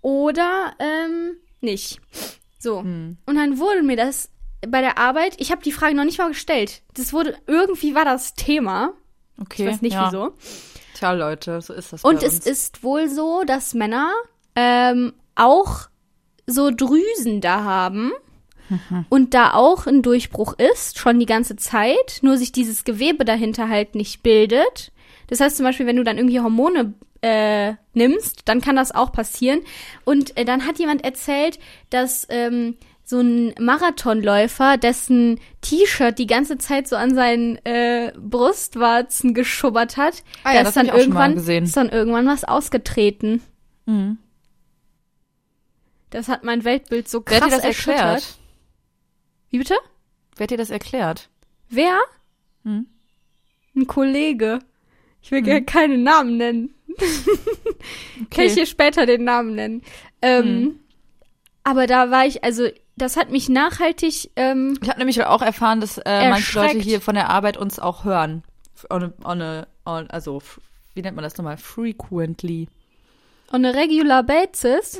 [0.00, 2.00] Oder ähm, nicht.
[2.58, 2.80] So.
[2.80, 3.18] Hm.
[3.26, 4.30] Und dann wurde mir das
[4.66, 6.82] bei der Arbeit, ich habe die Frage noch nicht mal gestellt.
[6.94, 8.92] Das wurde, irgendwie war das Thema.
[9.40, 9.64] Okay.
[9.64, 10.08] Ich weiß nicht ja.
[10.08, 10.32] wieso.
[10.94, 14.10] Tja, Leute, so ist das Und es ist wohl so, dass Männer
[14.56, 15.88] ähm, auch
[16.46, 18.12] so Drüsen da haben
[19.10, 23.68] und da auch ein Durchbruch ist, schon die ganze Zeit, nur sich dieses Gewebe dahinter
[23.68, 24.92] halt nicht bildet.
[25.28, 29.12] Das heißt zum Beispiel, wenn du dann irgendwie Hormone äh, nimmst, dann kann das auch
[29.12, 29.60] passieren.
[30.04, 31.58] Und äh, dann hat jemand erzählt,
[31.90, 39.32] dass ähm, so ein Marathonläufer, dessen T-Shirt die ganze Zeit so an seinen äh, Brustwarzen
[39.32, 43.40] geschubbert hat, Ah ja, da ist dann irgendwann ist dann irgendwann was ausgetreten.
[43.86, 44.18] Mhm.
[46.10, 47.98] Das hat mein Weltbild so Wer krass hat dir das erschüttert.
[48.00, 48.38] erklärt?
[49.50, 49.74] Wie bitte?
[50.36, 51.28] Wer hat dir das erklärt?
[51.68, 51.98] Wer?
[52.64, 52.86] Hm.
[53.74, 54.60] Ein Kollege.
[55.22, 56.74] Ich will gerne keinen Namen nennen.
[58.30, 59.82] Kann ich hier später den Namen nennen.
[60.22, 60.80] Ähm, Hm.
[61.64, 65.80] Aber da war ich, also das hat mich nachhaltig, ähm, Ich habe nämlich auch erfahren,
[65.80, 68.42] dass äh, manche Leute hier von der Arbeit uns auch hören.
[68.90, 70.40] On a, on a, on, also,
[70.94, 71.56] wie nennt man das nochmal?
[71.58, 72.68] Frequently.
[73.52, 74.98] on a regular basis.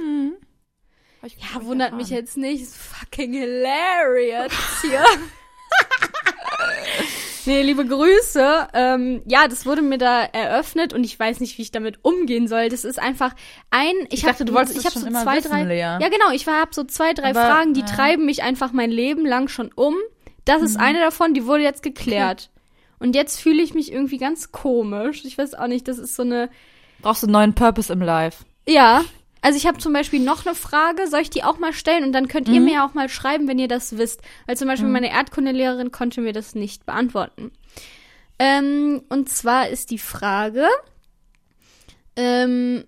[1.22, 2.18] Hab Ja, wundert mich erfahren.
[2.24, 2.62] jetzt nicht.
[2.62, 4.52] Ist fucking hilarious
[4.83, 5.04] hier.
[7.49, 8.69] Nee, liebe Grüße.
[8.75, 12.47] Ähm, ja, das wurde mir da eröffnet und ich weiß nicht, wie ich damit umgehen
[12.47, 12.69] soll.
[12.69, 13.35] Das ist einfach
[13.71, 13.95] ein.
[14.11, 15.65] Ich, Ich hab, dachte, du wolltest ich das hab schon so immer zwei, wissen, drei.
[15.65, 15.79] Lea.
[15.81, 16.31] Ja, genau.
[16.35, 17.87] Ich habe so zwei, drei Aber, Fragen, die ja.
[17.87, 19.95] treiben mich einfach mein Leben lang schon um.
[20.45, 20.67] Das Mhm.
[20.67, 22.51] ist eine davon, die wurde jetzt geklärt.
[22.99, 25.25] Und jetzt fühle ich mich irgendwie ganz komisch.
[25.25, 26.51] Ich weiß auch nicht, das ist so eine.
[27.01, 28.45] Brauchst du einen neuen Purpose im Life?
[28.69, 29.05] Ja.
[29.40, 32.05] Also ich habe zum Beispiel noch eine Frage, soll ich die auch mal stellen?
[32.05, 32.55] Und dann könnt Mhm.
[32.55, 34.20] ihr mir ja auch mal schreiben, wenn ihr das wisst.
[34.46, 37.53] Weil zum Beispiel meine Erdkundelehrerin konnte mir das nicht beantworten.
[38.40, 40.66] Ähm, und zwar ist die Frage,
[42.16, 42.85] ähm,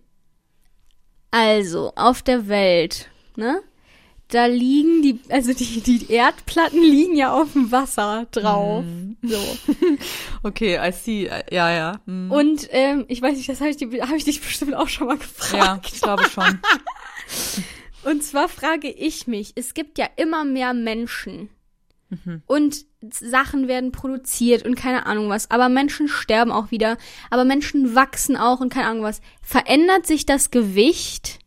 [1.31, 3.63] also auf der Welt, ne?
[4.31, 8.85] Da liegen die, also die, die Erdplatten liegen ja auf dem Wasser drauf.
[8.85, 9.17] Mhm.
[9.23, 9.39] So.
[10.43, 11.31] Okay, I see.
[11.51, 12.01] Ja, ja.
[12.07, 12.31] Hm.
[12.31, 15.19] Und ähm, ich weiß nicht, das habe ich, hab ich dich bestimmt auch schon mal
[15.19, 15.55] gefragt.
[15.55, 16.61] Ja, ich glaube schon.
[18.05, 21.51] Und zwar frage ich mich, es gibt ja immer mehr Menschen.
[22.47, 25.51] Und Sachen werden produziert und keine Ahnung was.
[25.51, 26.99] Aber Menschen sterben auch wieder.
[27.31, 29.21] Aber Menschen wachsen auch und keine Ahnung was.
[29.43, 31.39] Verändert sich das Gewicht,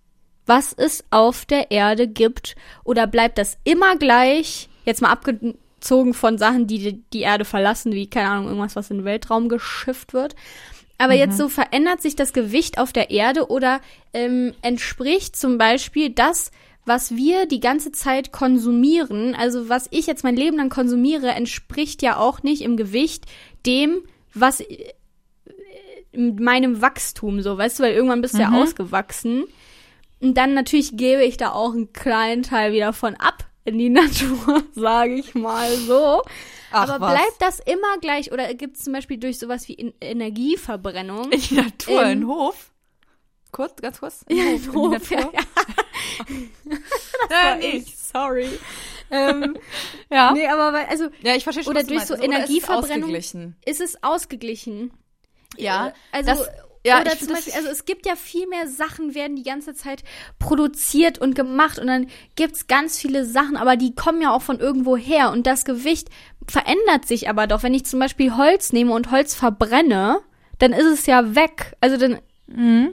[0.45, 2.56] was es auf der Erde gibt?
[2.84, 4.69] Oder bleibt das immer gleich?
[4.86, 8.97] Jetzt mal abgezogen von Sachen, die die- Erde verlassen, wie, keine Ahnung, irgendwas, was in
[8.97, 10.36] den Weltraum geschifft wird.
[10.97, 13.82] Aber jetzt so verändert sich das Gewicht auf der Erde oder
[14.13, 16.51] ähm, entspricht zum Beispiel das,
[16.86, 22.01] was wir die ganze Zeit konsumieren, also was ich jetzt mein Leben lang konsumiere, entspricht
[22.01, 23.25] ja auch nicht im Gewicht
[23.65, 24.01] dem,
[24.34, 24.93] was äh,
[26.12, 29.45] in meinem Wachstum so, weißt du, weil irgendwann bist du ja ausgewachsen.
[30.23, 33.89] Und dann natürlich gebe ich da auch einen kleinen Teil wieder von ab in die
[33.89, 36.21] Natur, sage ich mal so.
[36.71, 37.13] Ach, Aber was.
[37.13, 41.31] bleibt das immer gleich oder gibt es zum Beispiel durch sowas wie in Energieverbrennung?
[41.31, 42.71] In die Natur, in den Hof.
[43.51, 44.23] Kurz, ganz kurz.
[44.29, 46.77] In Ja, den in Hof, Hof, in ja, ja.
[47.29, 47.65] Ja, nee.
[47.77, 48.47] ich, sorry.
[49.12, 49.57] ähm,
[50.12, 50.31] Ja.
[50.33, 52.55] nee, aber weil, also ja, ich verstehe schon, oder durch so Also, oder es ist
[52.67, 53.55] Energieverbrennung- ausgeglichen.
[53.65, 54.91] ist es ausgeglichen.
[55.57, 56.49] Ja, Also das-
[56.85, 59.73] ja, oder zum Beispiel, das- also es gibt ja viel mehr Sachen, werden die ganze
[59.73, 60.03] Zeit
[60.39, 64.59] produziert und gemacht und dann gibt's ganz viele Sachen, aber die kommen ja auch von
[64.59, 66.09] irgendwo her und das Gewicht
[66.47, 67.63] verändert sich aber doch.
[67.63, 70.19] Wenn ich zum Beispiel Holz nehme und Holz verbrenne,
[70.59, 71.75] dann ist es ja weg.
[71.79, 72.89] Also dann Mhm.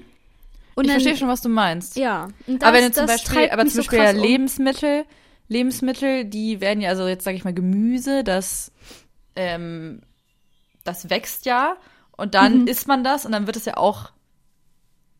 [0.76, 1.96] und ich dann, verstehe schon, was du meinst.
[1.96, 2.28] Ja.
[2.46, 4.20] Und aber wenn du das- zum das Beispiel, aber zum so Beispiel krass ja.
[4.22, 5.04] Lebensmittel,
[5.48, 8.70] Lebensmittel, die werden ja, also jetzt sage ich mal Gemüse, das,
[9.34, 10.00] ähm,
[10.84, 11.76] das wächst ja
[12.20, 12.66] und dann Mhm.
[12.68, 14.10] isst man das und dann wird es ja auch,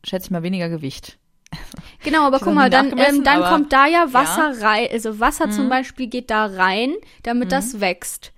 [0.04, 1.18] schätze ich mal, weniger Gewicht.
[2.04, 5.50] Genau, aber Ich guck mal, dann, ähm, dann kommt da ja Wasser rein, also Wasser
[5.50, 5.70] zum Mhm.
[5.70, 7.50] Beispiel geht da rein, damit Mhm.
[7.50, 8.32] das wächst.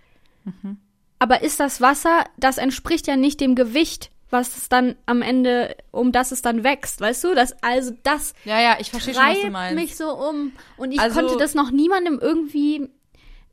[1.18, 5.76] Aber ist das Wasser, das entspricht ja nicht dem Gewicht, was es dann am Ende,
[5.90, 7.34] um das es dann wächst, weißt du?
[7.34, 9.74] Das, also das Ja, ja, ich verstehe schon, was du treibt meinst.
[9.82, 10.52] mich so um.
[10.78, 12.88] Und ich Also- konnte das noch niemandem irgendwie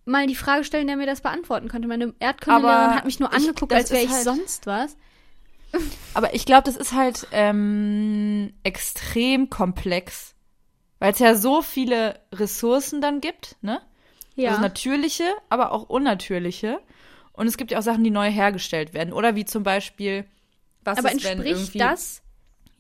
[0.10, 1.88] mal die Frage stellen, der mir das beantworten konnte.
[1.88, 4.98] Meine Erdkundelehrerin hat mich nur ich- angeguckt, das als wäre ich halt- sonst was.
[6.13, 10.34] Aber ich glaube, das ist halt ähm, extrem komplex,
[11.00, 13.82] weil es ja so viele Ressourcen dann gibt, ne?
[14.36, 14.50] Ja.
[14.52, 16.80] Also natürliche, aber auch unnatürliche.
[17.34, 19.12] Und es gibt ja auch Sachen, die neu hergestellt werden.
[19.13, 20.26] Oder wie zum Beispiel,
[20.86, 21.78] was Aber ist, wenn entspricht irgendwie...
[21.78, 22.22] das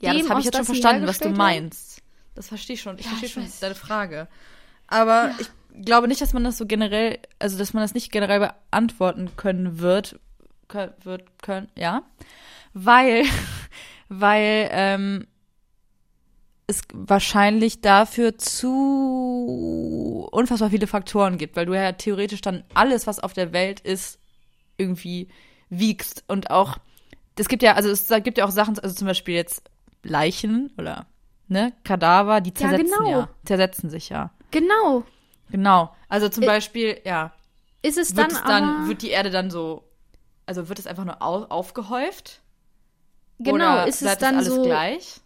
[0.01, 2.01] Ja, das habe ich jetzt schon verstanden, was du meinst.
[2.35, 2.97] Das verstehe ich schon.
[2.97, 4.29] Ich Ja, verstehe ich schon deine Frage.
[4.87, 8.39] Aber ich glaube nicht, dass man das so generell, also dass man das nicht generell
[8.39, 10.19] beantworten können wird,
[10.67, 12.03] können, wird können, ja,
[12.73, 13.23] weil,
[14.09, 15.27] weil ähm,
[16.67, 23.19] es wahrscheinlich dafür zu unfassbar viele Faktoren gibt, weil du ja theoretisch dann alles, was
[23.19, 24.19] auf der Welt ist,
[24.77, 25.29] irgendwie
[25.69, 26.77] wiegst und auch
[27.39, 29.63] es gibt ja, also es gibt ja auch Sachen, also zum Beispiel jetzt
[30.03, 31.07] Leichen oder
[31.47, 33.09] ne, Kadaver, die Ja, zersetzen genau.
[33.09, 34.31] ja, zersetzen sich ja.
[34.51, 35.03] Genau.
[35.51, 35.95] Genau.
[36.07, 37.33] Also zum Ä- Beispiel, ja,
[37.81, 39.83] Ist es wird dann, es dann, wird die Erde dann so,
[40.45, 42.41] also wird es einfach nur au aufgehäuft?
[43.39, 45.21] genau, Oder ist es dann alles so, gleich?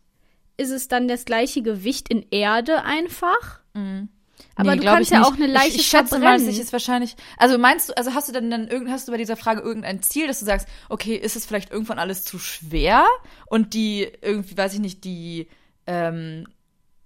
[0.57, 3.59] ist es dann das gleiche Gewicht in Erde einfach?
[3.73, 4.09] Mhm.
[4.55, 5.27] Aber Nee, du kannst ja nicht.
[5.27, 6.45] auch eine Leiche ich, ich schätze mal, verbrennen.
[6.47, 7.15] dass ich es wahrscheinlich.
[7.37, 10.01] Also meinst du, also hast du dann, dann irgend, hast du bei dieser Frage irgendein
[10.03, 13.05] Ziel, dass du sagst, okay, ist es vielleicht irgendwann alles zu schwer
[13.47, 15.47] und die irgendwie, weiß ich nicht, die,
[15.87, 16.45] ähm,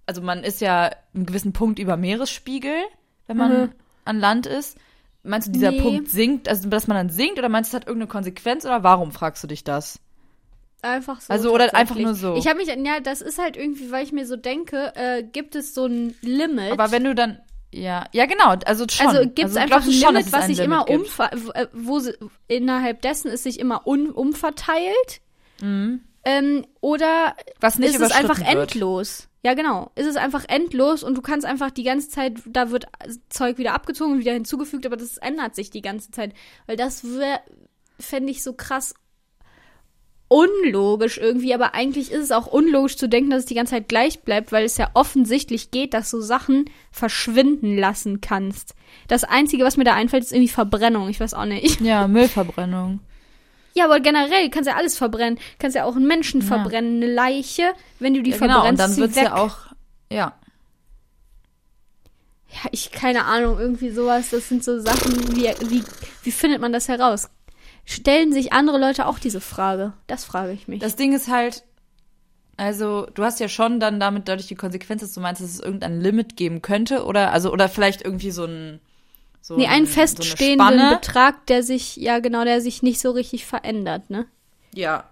[0.04, 2.76] also man ist ja einen gewissen Punkt über Meeresspiegel,
[3.28, 3.72] wenn man Mhm.
[4.04, 4.76] an Land ist.
[5.22, 5.82] Meinst du, dieser Nee.
[5.82, 8.82] Punkt sinkt, also dass man dann sinkt oder meinst du, es hat irgendeine Konsequenz oder
[8.82, 10.00] warum fragst du dich das?
[10.80, 11.32] Einfach so.
[11.32, 11.80] Also, oder tatsächlich.
[11.90, 12.36] einfach nur so.
[12.36, 15.54] Ich habe mich, ja, das ist halt irgendwie, weil ich mir so denke, äh, gibt
[15.56, 16.70] es so ein Limit.
[16.72, 17.40] Aber wenn du dann,
[17.72, 19.08] ja, ja genau, also schon.
[19.08, 22.14] also gibt es einfach ein schon, Limit, was ein sich immer umver äh, wo sie,
[22.46, 25.20] innerhalb dessen es sich immer un umverteilt.
[26.28, 28.74] Ähm, oder Was nicht ist es einfach wird.
[28.74, 29.28] endlos?
[29.42, 29.90] Ja, genau.
[29.94, 32.86] Ist es einfach endlos und du kannst einfach die ganze Zeit, da wird
[33.30, 36.34] Zeug wieder abgezogen und wieder hinzugefügt, aber das ändert sich die ganze Zeit.
[36.66, 37.02] Weil das
[37.98, 38.94] fände ich so krass
[40.30, 43.88] unlogisch irgendwie, aber eigentlich ist es auch unlogisch zu denken, dass es die ganze Zeit
[43.88, 48.74] gleich bleibt, weil es ja offensichtlich geht, dass du Sachen verschwinden lassen kannst.
[49.06, 51.08] Das Einzige, was mir da einfällt, ist irgendwie Verbrennung.
[51.08, 51.80] Ich weiß auch nicht.
[51.80, 53.00] Ja, Müllverbrennung.
[53.78, 55.38] Ja, aber generell kannst ja alles verbrennen.
[55.58, 56.46] Kannst ja auch einen Menschen Ja.
[56.46, 57.72] verbrennen, eine Leiche.
[58.00, 59.24] Wenn du die Ja, genau, verbrennst, und dann weg.
[59.24, 59.56] ja auch,
[60.10, 60.32] ja.
[62.50, 64.30] Ja, ich, keine Ahnung, irgendwie sowas.
[64.30, 65.84] Das sind so Sachen, wie, wie,
[66.22, 67.28] wie findet man das heraus?
[67.84, 69.92] Stellen sich andere Leute auch diese Frage?
[70.06, 70.80] Das frage ich mich.
[70.80, 71.62] Das Ding ist halt,
[72.56, 75.60] also du hast ja schon dann damit dadurch die Konsequenz, dass du meinst, dass es
[75.60, 78.80] irgendein Limit geben könnte oder also oder vielleicht irgendwie so ein
[79.40, 80.96] so nee, ein- einen so feststehenden eine Spanne.
[80.96, 84.26] Betrag, der sich, ja genau, der sich nicht so richtig verändert, ne?
[84.74, 85.04] Ja.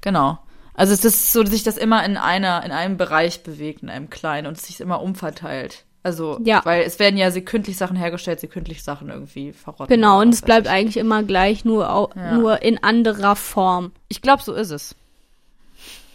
[0.00, 0.38] Genau.
[0.74, 3.88] Also es ist so, dass sich das immer in einer in einem Bereich bewegt, in
[3.88, 5.84] einem kleinen und es sich immer umverteilt.
[6.02, 6.60] Also, Ja.
[6.64, 9.88] weil es werden ja sekündlich Sachen hergestellt, sekündlich Sachen irgendwie verrotten.
[9.92, 10.72] Genau, und es bleibt ich.
[10.72, 12.32] eigentlich immer gleich, nur, au Ja.
[12.36, 13.90] nur in anderer Form.
[14.06, 14.94] Ich glaube, so ist es.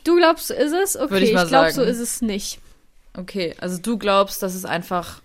[0.06, 0.96] Du glaubst, so ist es?
[0.96, 2.60] Okay, Würde ich ich, glaube, so ist es nicht.
[3.18, 5.22] Okay, also du glaubst, dass es einfach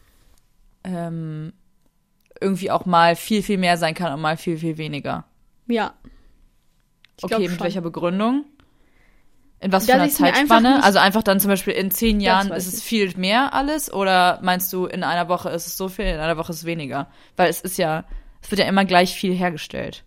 [0.82, 1.52] ähm,
[2.40, 5.24] irgendwie auch mal viel, viel mehr sein kann und mal viel, viel weniger.
[5.66, 5.94] Ja.
[7.18, 7.60] Ich okay, mit schon.
[7.60, 8.44] welcher Begründung?
[9.58, 10.74] In was für Dass einer mir einfach Zeitspanne?
[10.76, 14.38] nicht- Also einfach dann zum Beispiel in zehn Jahren ist es viel mehr alles oder
[14.42, 17.08] meinst du, in einer Woche ist es so viel, in einer Woche ist es weniger?
[17.36, 18.04] Weil es ist ja,
[18.42, 20.04] es wird ja immer gleich viel hergestellt.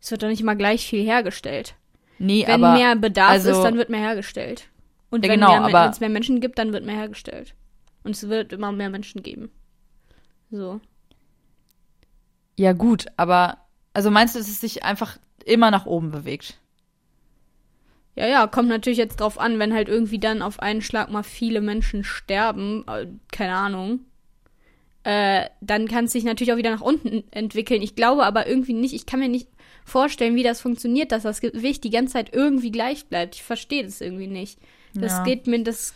[0.00, 1.74] Es wird doch nicht immer gleich viel hergestellt.
[2.20, 4.68] Nee, Wenn aber mehr Bedarf also- ist, dann wird mehr hergestellt.
[5.10, 7.54] Und Ja, wenn genau, wenn es mehr Menschen gibt, dann wird mehr hergestellt.
[8.04, 9.50] Und es wird immer mehr Menschen geben.
[10.50, 10.80] So.
[12.56, 13.58] ja gut, aber
[13.94, 16.58] also meinst du, dass es sich einfach immer nach oben bewegt?
[18.16, 21.22] Ja, ja, kommt natürlich jetzt drauf an, wenn halt irgendwie dann auf einen Schlag mal
[21.22, 24.00] viele Menschen sterben, äh, keine Ahnung,
[25.04, 27.80] äh, dann kann es sich natürlich auch wieder nach unten entwickeln.
[27.82, 29.48] Ich glaube aber irgendwie nicht, ich kann mir nicht
[29.84, 33.36] vorstellen, wie das funktioniert, dass das Gewicht die ganze Zeit irgendwie gleich bleibt.
[33.36, 34.58] Ich verstehe das irgendwie nicht.
[34.94, 35.22] Das Ja.
[35.22, 35.94] geht mir, das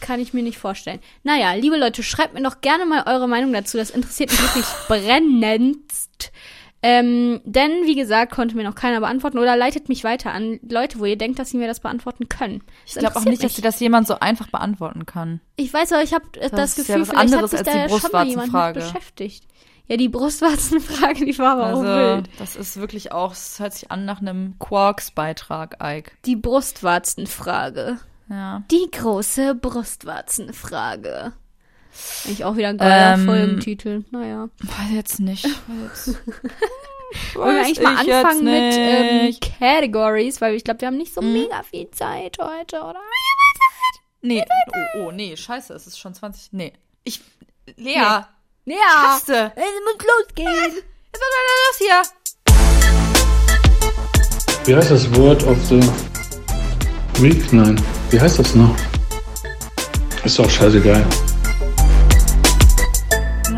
[0.00, 1.00] kann ich mir nicht vorstellen.
[1.22, 3.76] Naja, liebe Leute, schreibt mir doch gerne mal eure Meinung dazu.
[3.76, 6.32] Das interessiert mich wirklich brennendst.
[6.84, 10.98] Ähm, denn, wie gesagt, konnte mir noch keiner beantworten oder leitet mich weiter an Leute,
[10.98, 12.64] wo ihr denkt, dass sie mir das beantworten können.
[12.86, 15.40] Ich glaube auch nicht, dass dir das jemand so einfach beantworten kann.
[15.54, 17.76] Ich weiß aber, ich habe das, Das ja Gefühl, was vielleicht hat sich als da
[17.76, 19.44] ja schon mal jemand mit beschäftigt.
[19.86, 22.30] Ja, die Brustwarzenfrage, die war aber auch Also, wild.
[22.38, 26.12] das ist wirklich auch, es hört sich an nach einem Quarks-Beitrag, Ike.
[26.24, 27.98] Die Brustwarzenfrage.
[28.32, 28.62] Ja.
[28.70, 31.32] Die große Brustwarzenfrage.
[32.24, 34.04] Eigentlich auch wieder ein geiler Ähm, Folgentitel.
[34.10, 34.48] Naja.
[34.60, 35.44] Weiß jetzt nicht.
[35.44, 36.18] Weiß jetzt.
[37.36, 39.36] Wollen wir eigentlich mal anfangen mit ähm.
[39.58, 41.32] Categories, weil ich glaube, wir haben nicht so Mhm.
[41.34, 43.00] mega viel Zeit heute, oder?
[44.22, 44.42] Nee,
[44.94, 46.52] oh, oh, nee, scheiße, es ist schon 20.
[46.52, 46.72] Nee.
[47.04, 47.20] Ich.
[47.76, 48.28] Lea, Ja.
[48.64, 49.52] Scheiße.
[49.54, 50.48] Es muss losgehen.
[51.12, 52.02] Jetzt was ist los hier?
[54.64, 55.80] Wie heißt das Word of the
[57.20, 57.52] Week?
[57.52, 57.80] Nein.
[58.10, 58.74] Wie heißt das noch?
[60.24, 61.04] Ist doch scheißegal.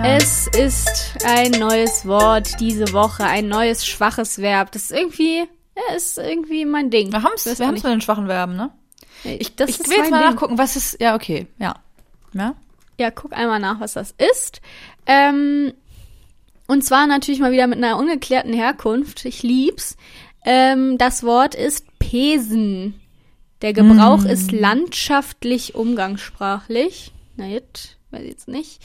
[0.02, 4.72] Es ist ein neues Wort diese Woche, ein neues schwaches Verb.
[4.72, 7.10] Das ist irgendwie, ja, ist irgendwie mein Ding.
[7.12, 8.70] Wir haben's, Weiß wir haben's mit den schwachen Verben, ne?
[9.24, 10.30] Ich, das ich ist will jetzt mal Ding.
[10.34, 11.00] nachgucken, was ist.
[11.00, 11.76] Ja, okay, ja.
[12.34, 12.54] Ja?
[12.98, 14.60] Ja, guck einmal nach, was das ist.
[15.06, 15.72] Ähm,
[16.66, 19.24] und zwar natürlich mal wieder mit einer ungeklärten Herkunft.
[19.24, 19.96] Ich lieb's.
[20.44, 23.00] Ähm, das Wort ist Pesen.
[23.64, 24.26] Der Gebrauch Mm.
[24.26, 27.12] ist landschaftlich umgangssprachlich.
[27.36, 28.78] Na jetzt, weiß ich jetzt nicht.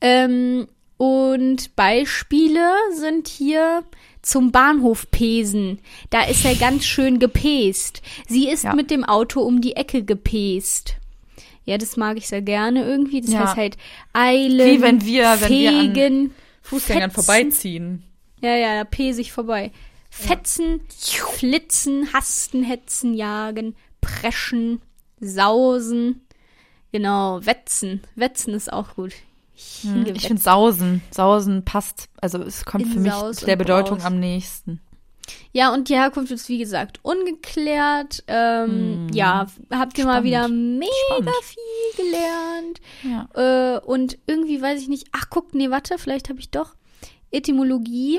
[0.00, 3.82] Ähm, und Beispiele sind hier
[4.22, 5.80] zum Bahnhof pesen.
[6.10, 8.00] Da ist er ganz schön gepest.
[8.28, 8.74] Sie ist Ja.
[8.74, 10.94] mit dem Auto um die Ecke gepest.
[11.64, 13.20] Ja, das mag ich sehr gerne irgendwie.
[13.22, 13.40] Das Ja.
[13.46, 13.76] heißt halt
[14.12, 17.24] eilen, Wie wenn wir- wenn wir an fegen, Fußgängern fetzen.
[17.24, 18.02] vorbeiziehen.
[18.40, 19.72] Ja, ja, da pese ich vorbei.
[20.10, 20.80] Fetzen,
[21.36, 24.82] flitzen, hasten, hetzen, jagen, preschen,
[25.20, 26.20] sausen.
[26.92, 28.02] Genau, wetzen.
[28.16, 29.12] Wetzen ist auch gut.
[29.82, 30.16] Hm, Hingewetzt.
[30.18, 31.02] Ich finde Sausen.
[31.10, 32.08] Sausen passt.
[32.20, 34.06] Also es kommt In für mich Saus der Bedeutung Braus.
[34.06, 34.80] am nächsten.
[35.52, 38.24] Ja, und die Herkunft ist wie gesagt ungeklärt.
[38.26, 40.26] Ähm, Ja, habt ihr mal Hm.
[40.26, 40.26] Spannend.
[40.26, 41.30] wieder mega Spannend.
[41.44, 42.80] viel gelernt.
[43.34, 43.76] Ja.
[43.76, 45.06] Äh, und irgendwie weiß ich nicht.
[45.12, 46.74] Ach, guck, nee, warte, vielleicht habe ich doch.
[47.30, 48.18] Etymologie.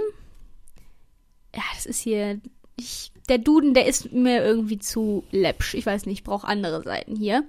[1.55, 2.39] Ja, das ist hier.
[2.77, 5.73] Ich, der Duden, der ist mir irgendwie zu läppsch.
[5.75, 7.43] Ich weiß nicht, ich brauche andere Seiten hier.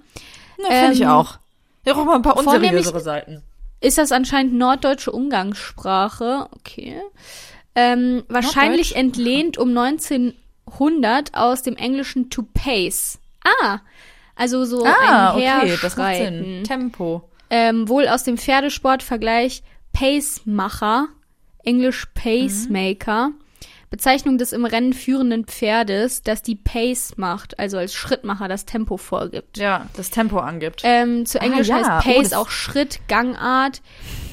[0.61, 1.37] Na, finde ich Ähm, auch.
[1.85, 3.43] Ja, auch mal ein paar unseriösere Seiten.
[3.81, 6.47] Ist das anscheinend norddeutsche Umgangssprache?
[6.51, 6.99] Okay.
[7.75, 13.19] Ähm, wahrscheinlich entlehnt um 1900 aus dem englischen to pace.
[13.43, 13.79] Ah,
[14.35, 16.15] also so Ah, ein okay, das macht.
[16.15, 16.63] Sinn.
[16.65, 17.29] Tempo.
[17.49, 19.61] Ähm, wohl aus dem Pferdesportvergleich
[19.93, 21.07] Pacemacher
[21.63, 23.31] Englisch Pacemaker.
[23.89, 28.97] Bezeichnung des im Rennen führenden Pferdes, das die Pace macht, also als Schrittmacher das Tempo
[28.97, 29.57] vorgibt.
[29.57, 30.81] Ja, das Tempo angibt.
[30.83, 31.75] Ähm, zu Ah, Englisch ja.
[31.77, 33.81] heißt Oh, Pace das- auch Schritt, Gangart,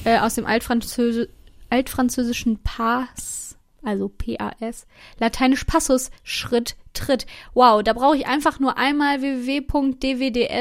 [0.03, 1.27] äh, aus dem Altfranzösi
[1.69, 4.85] altfranzösischen Pass, also P-A-S,
[5.19, 7.25] lateinisch Passus, Schritt, Tritt.
[7.55, 9.21] Wow, da brauche ich einfach nur einmal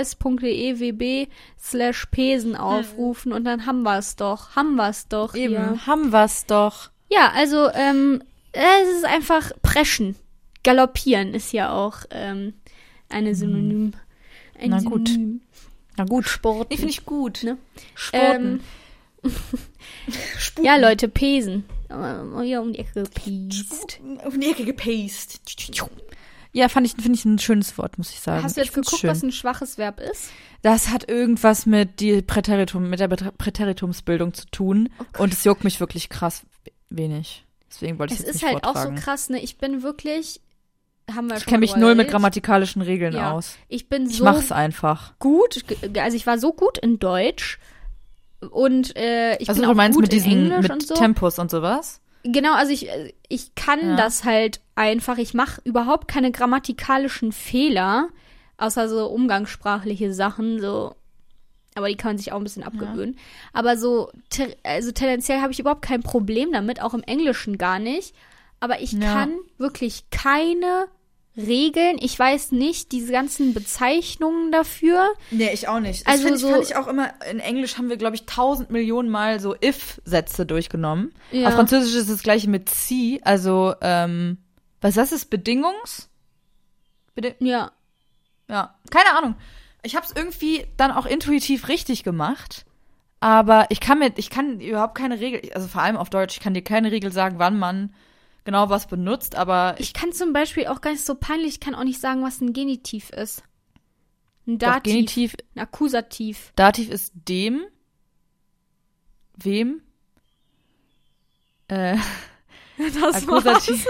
[0.03, 1.29] www.dwds.dewb
[1.61, 5.87] slash Pesen aufrufen und dann haben wir es doch, haben wir es doch Eben, hier.
[5.87, 6.91] haben wir's doch.
[7.11, 10.17] Ja, also ähm, es ist einfach preschen.
[10.65, 12.55] Galoppieren ist ja auch ähm,
[13.09, 13.93] eine Synonym.
[14.59, 15.09] Ein Na gut.
[15.09, 15.41] Synonym.
[15.97, 16.27] Na gut.
[16.29, 16.71] Sport.
[16.71, 17.43] Nee, finde ich gut.
[17.43, 17.59] Ne?
[17.95, 18.61] Sporten.
[19.25, 19.31] Ähm,
[20.63, 21.65] ja, Leute, Pesen.
[21.91, 24.01] Oh, ja, um die Ecke gepiest.
[24.25, 25.41] auf die Ecke gepaced.
[26.55, 28.43] Ja, fand ich, finde ich ein schönes Wort, muss ich sagen.
[28.43, 29.11] Hast du jetzt geguckt, schön.
[29.11, 30.31] was ein schwaches Verb ist?
[30.63, 34.89] Das hat irgendwas mit die Präteritum, mit der Prä- Präteritumsbildung zu tun.
[35.19, 36.43] und es juckt mich wirklich krass
[36.91, 37.45] wenig.
[37.73, 38.97] Deswegen wollte ich Es es ist nicht halt auch vortragen.
[38.99, 39.41] so krass, ne?
[39.43, 40.41] Ich bin wirklich.
[41.13, 43.33] Haben wir ich kenne mich null mit grammatikalischen Regeln Ja.
[43.33, 43.57] aus.
[43.69, 45.19] Ich bin Ich so mach's einfach.
[45.19, 45.65] gut,
[45.99, 47.59] also ich war so gut in Deutsch
[48.51, 50.87] und äh, ich also bin du auch meinst gut mit diesen in Englisch mit und
[50.87, 50.95] so.
[50.95, 52.01] Tempus und sowas?
[52.25, 53.97] Genau, also ich, äh, ich kann Ja.
[53.97, 55.19] das halt einfach.
[55.19, 58.09] Ich mache überhaupt keine grammatikalischen Fehler,
[58.59, 60.95] außer so umgangssprachliche Sachen, so.
[61.75, 63.17] Aber die kann man sich auch ein bisschen abgewöhnen.
[63.55, 67.79] Aber so, te also tendenziell habe ich überhaupt kein Problem damit, auch im Englischen gar
[67.79, 68.15] nicht.
[68.61, 69.13] Aber ich Ja.
[69.13, 70.87] kann wirklich keine
[71.35, 71.97] Regeln.
[71.99, 75.09] Ich weiß nicht diese ganzen Bezeichnungen dafür.
[75.31, 76.07] Nee, ich auch nicht.
[76.07, 79.09] Also Also so- fand ich auch immer, in Englisch haben wir, glaube ich, tausend Millionen
[79.09, 81.15] Mal so if-Sätze durchgenommen.
[81.31, 81.49] Ja.
[81.49, 84.37] Auf Französisch ist das gleiche mit si, also, ähm,
[84.83, 86.11] was das ist, Bedingungs?
[87.15, 87.73] Bedi Ja.
[88.49, 89.35] ja, keine Ahnung.
[89.83, 92.65] Ich habe es irgendwie dann auch intuitiv richtig gemacht,
[93.21, 96.41] aber ich kann mir, ich kann überhaupt keine Regel, also vor allem auf Deutsch, ich
[96.41, 97.95] kann dir keine Regel sagen, wann man
[98.45, 101.61] genau was benutzt, aber ich Ich kann zum Beispiel auch gar nicht so peinlich, ich
[101.61, 103.43] kann auch nicht sagen, was ein Genitiv ist.
[104.47, 104.93] Ein doch, Dativ.
[104.93, 106.53] Genitiv, Ein Akkusativ.
[106.57, 107.63] Dativ ist dem,
[109.37, 109.83] wem,
[111.69, 111.97] äh,
[112.79, 113.87] Das Akkusativ.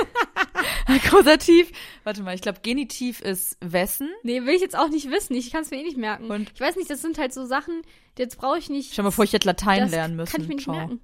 [0.86, 1.70] Akkusativ.
[2.04, 4.08] Warte mal, ich glaube, Genitiv ist wessen.
[4.22, 5.34] Nee, will ich jetzt auch nicht wissen.
[5.34, 6.30] Ich kann es mir eh nicht merken.
[6.30, 6.50] Und?
[6.54, 7.82] Ich weiß nicht, das sind halt so Sachen,
[8.18, 8.92] jetzt brauche ich nicht.
[8.92, 10.30] Stell mal vor, ich hätte Latein lernen müssen.
[10.32, 10.76] Kann ich mir nicht Ciao.
[10.76, 11.00] merken.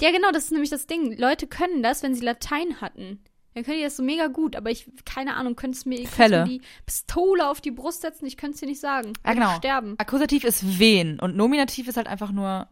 [0.00, 1.16] Ja, genau, das ist nämlich das Ding.
[1.18, 3.22] Leute können das, wenn sie Latein hatten.
[3.54, 6.42] Dann können die das so mega gut, aber ich, keine Ahnung, könntest mir, könntest Fälle.
[6.44, 9.12] mir die Pistole auf die Brust setzen, ich könnte es dir nicht sagen.
[9.24, 9.56] Ah, genau.
[9.56, 9.96] Sterben.
[9.98, 12.68] Akkusativ ist wen und Nominativ ist halt einfach nur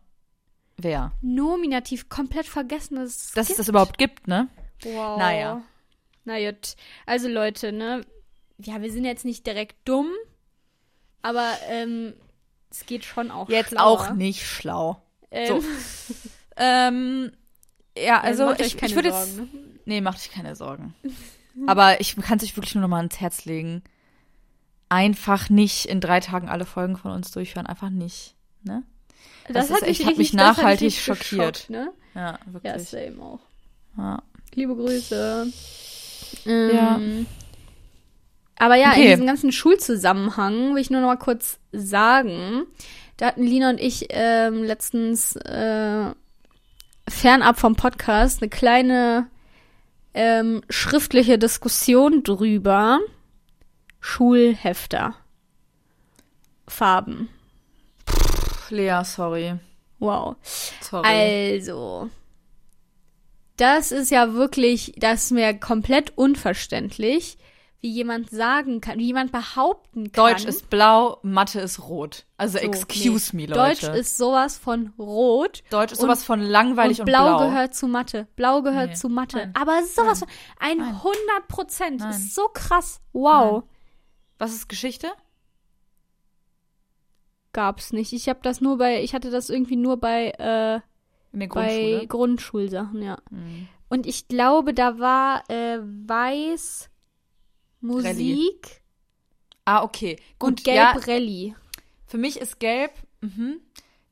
[0.77, 1.11] wer.
[1.21, 3.59] Nominativ komplett vergessen, dass es Dass es gibt.
[3.59, 4.49] das überhaupt gibt, ne?
[4.85, 5.19] Wow.
[5.19, 5.63] Naja.
[6.29, 6.77] Na gut.
[7.07, 8.03] Also Leute, ne?
[8.59, 10.11] Ja, wir sind jetzt nicht direkt dumm,
[11.23, 12.12] aber ähm,
[12.71, 13.87] es geht schon auch Jetzt schlauer.
[13.87, 15.01] auch nicht schlau.
[15.31, 15.64] Ähm, So.
[16.57, 17.33] Ähm,
[17.97, 19.37] ja, also euch ich, ich würde jetzt.
[19.38, 19.49] Ne?
[19.87, 20.95] Nee, macht euch keine Sorgen.
[21.67, 23.83] Aber ich kann es euch wirklich nur noch mal ans Herz legen.
[24.91, 27.67] Einfach nicht in drei Tagen alle Folgen von uns durchhören.
[27.67, 28.35] Einfach nicht.
[28.62, 28.83] Ne?
[29.49, 31.55] Das ist echt- hat mich richtig- das nachhaltig richtig schockiert.
[31.69, 31.93] geschockt, ne?
[32.14, 32.88] Ja, Ja, wirklich.
[32.88, 33.41] same auch.
[33.97, 34.23] Ja.
[34.55, 35.53] Liebe Grüße.
[36.49, 37.01] Ähm, Ja.
[38.61, 39.11] Aber ja, in Okay.
[39.11, 42.65] diesem ganzen Schulzusammenhang will ich nur noch mal kurz sagen,
[43.17, 46.11] da hatten Lina und ich ähm, letztens äh,
[47.09, 49.29] fernab vom Podcast eine kleine
[50.15, 52.99] ähm, schriftliche Diskussion drüber.
[54.01, 55.15] Schulhefter.
[56.67, 57.29] Farben.
[58.09, 59.55] Pff, Lea, sorry.
[60.01, 60.37] Wow.
[60.81, 61.55] Sorry.
[61.57, 62.11] Also,
[63.59, 67.37] das ist ja wirklich, das ist mir komplett unverständlich,
[67.81, 70.31] wie jemand sagen kann, wie jemand behaupten kann.
[70.33, 72.27] Deutsch ist blau, Mathe ist rot.
[72.37, 73.47] Also So, excuse nee.
[73.47, 73.87] me, Leute.
[73.87, 75.62] Deutsch ist sowas von rot.
[75.71, 77.47] Deutsch ist und- sowas von langweilig und und, blau, blau.
[77.49, 78.27] gehört zu Mathe.
[78.35, 78.97] Blau gehört Nee.
[78.97, 79.37] zu Mathe.
[79.37, 79.53] Nein.
[79.55, 80.29] Aber sowas Nein.
[80.29, 80.94] von, ein Nein.
[80.97, 82.01] 100 Prozent.
[82.01, 82.11] Nein.
[82.11, 83.01] Ist so krass.
[83.12, 83.62] Wow.
[84.38, 85.09] Was ist Geschichte?
[87.53, 88.12] Gab's nicht.
[88.12, 90.81] Ich habe das nur bei, ich hatte das irgendwie nur bei, äh,
[91.33, 92.07] In der bei Grundschule.
[92.07, 93.19] Grundschulsachen, ja.
[93.31, 93.69] Mhm.
[93.88, 96.91] Und ich glaube, da war äh, weiß
[97.81, 98.83] Musik
[99.64, 100.17] Ah, okay.
[100.38, 101.55] Gut, und gelb ja, Rallye.
[102.07, 103.61] für mich ist gelb, mhm.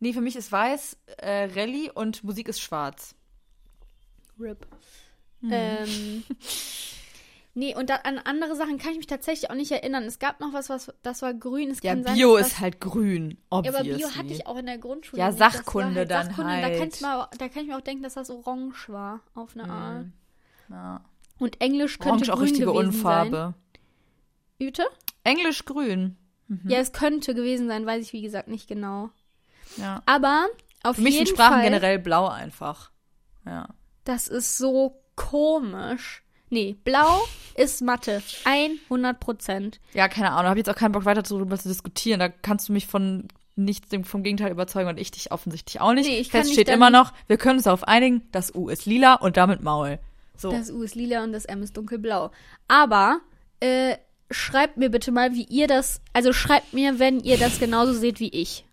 [0.00, 3.14] Nee, für mich ist weiß, äh, Rallye und Musik ist schwarz.
[4.38, 4.66] RIP.
[5.40, 5.50] Mhm.
[5.50, 6.24] Ähm,
[7.57, 10.04] nee, und da, an andere Sachen kann ich mich tatsächlich auch nicht erinnern.
[10.04, 11.71] Es gab noch was, was das war grün.
[11.71, 13.90] Es Ja, kann sein, Bio dass ist das, halt grün, Ja, obviously.
[13.90, 15.21] aber Bio hatte ich auch in der Grundschule.
[15.21, 16.79] Ja, war Sachkunde dann Sachkunde, Da halt.
[16.79, 19.69] kann, ich mal, da kann ich mir auch denken, dass das orange war, auf eine
[19.69, 20.04] Art.
[20.04, 20.13] Mhm.
[20.71, 21.00] Ja.
[21.38, 23.37] Und Englisch könnte Orange auch grün richtige gewesen Unfarbe.
[23.37, 23.54] sein.
[24.59, 24.85] Bitte?
[25.25, 26.17] Englisch grün.
[26.65, 29.11] Ja, es könnte gewesen sein, weiß ich wie gesagt nicht genau.
[29.79, 30.00] Ja.
[30.07, 30.46] Aber
[30.85, 32.92] auf Für mich jeden sind Sprachen Fall, generell blau einfach.
[33.44, 33.69] Ja.
[34.04, 36.23] Das ist so komisch.
[36.51, 37.23] Nee, blau
[37.55, 38.23] ist Mathe.
[38.44, 39.81] 100 Prozent.
[39.94, 40.51] Ja, keine Ahnung.
[40.51, 42.21] Habe jetzt auch keinen Bock weiter darüber zu diskutieren.
[42.21, 46.09] Da kannst du mich von nichts vom Gegenteil überzeugen und ich dich offensichtlich auch nicht.
[46.09, 48.69] Nee, ich kann Fest mich steht immer noch, wir können uns darauf einigen, das U
[48.69, 49.99] ist lila und damit Maul.
[50.37, 50.51] So.
[50.51, 52.31] Das U ist lila und das M ist dunkelblau.
[52.69, 53.21] Aber
[53.61, 53.97] äh,
[54.31, 56.03] schreibt mir bitte mal, wie ihr das.
[56.13, 58.67] Also schreibt mir, wenn ihr das genauso seht wie ich.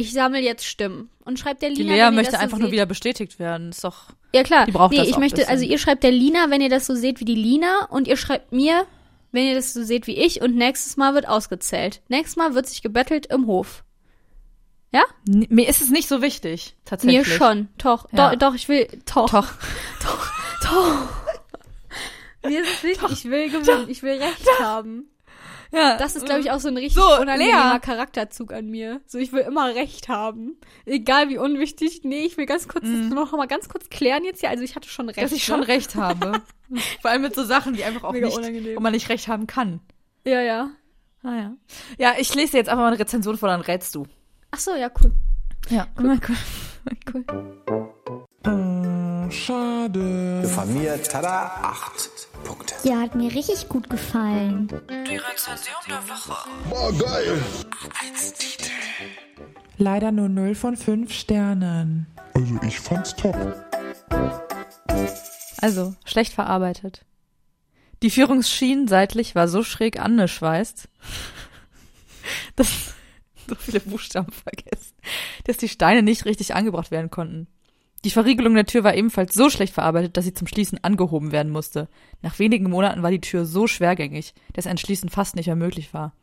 [0.00, 1.10] Ich sammle jetzt Stimmen.
[1.24, 1.92] Und schreibt der die Lina.
[1.94, 3.70] Lea wenn ihr möchte das so einfach nur wieder bestätigt werden.
[3.70, 4.10] Ist doch.
[4.34, 4.66] Ja klar.
[4.66, 5.50] die braucht nee, das ich möchte, bisschen.
[5.50, 8.16] also ihr schreibt der Lina, wenn ihr das so seht wie die Lina und ihr
[8.16, 8.86] schreibt mir,
[9.32, 12.00] wenn ihr das so seht wie ich und nächstes Mal wird ausgezählt.
[12.08, 13.84] Nächstes Mal wird sich gebettelt im Hof.
[14.92, 15.02] Ja?
[15.28, 17.18] N- Mir ist es nicht so wichtig, tatsächlich.
[17.18, 17.68] Mir schon.
[17.78, 18.30] Doch, Ja.
[18.30, 18.88] doch, doch, ich will.
[19.14, 19.30] Doch.
[19.30, 19.52] Doch.
[20.02, 20.32] Doch.
[20.64, 21.08] Doch.
[22.48, 25.10] Mir ist es wichtig, ich will gewinnen, ich will Recht haben.
[25.72, 25.96] Ja.
[25.96, 27.80] Das ist, glaube ich, auch so ein richtig So, unangenehmer Lea.
[27.80, 29.00] Charakterzug an mir.
[29.06, 30.56] So, ich will immer Recht haben.
[30.84, 32.00] Egal wie unwichtig.
[32.04, 34.50] Nee, ich will ganz kurz, das noch mal ganz kurz klären jetzt hier.
[34.50, 35.22] Also ich hatte schon Recht.
[35.22, 35.68] Dass ich schon ne?
[35.68, 36.42] recht habe.
[37.02, 38.76] Vor allem mit so Sachen, die einfach auch Mega nicht, unangenehm.
[38.76, 39.80] wo man nicht recht haben kann.
[40.24, 40.70] Ja, ja.
[41.22, 41.52] Ah ja.
[41.98, 44.06] Ja, ich lese dir jetzt einfach mal eine Rezension vor, dann rätst du.
[44.50, 45.12] Ach so, ja, cool.
[45.68, 45.86] Ja.
[45.98, 46.18] Cool,
[47.14, 47.24] cool.
[48.46, 50.42] Oh, schade.
[50.54, 52.09] Von mir, tada, acht.
[52.82, 54.68] Ja, hat mir richtig gut gefallen.
[59.76, 62.06] Leider nur 0 von 5 Sternen.
[62.34, 63.36] Also ich fand's top.
[65.60, 67.04] Also, schlecht verarbeitet.
[68.02, 70.88] Die Führungsschienen seitlich war so schräg angeschweißt,
[72.56, 72.94] dass
[73.46, 74.94] so viele Buchstaben vergessen,
[75.44, 77.46] dass die Steine nicht richtig angebracht werden konnten.
[78.04, 81.52] Die Verriegelung der Tür war ebenfalls so schlecht verarbeitet, dass sie zum Schließen angehoben werden
[81.52, 81.88] musste.
[82.22, 85.92] Nach wenigen Monaten war die Tür so schwergängig, dass ein Schließen fast nicht mehr möglich
[85.92, 86.14] war.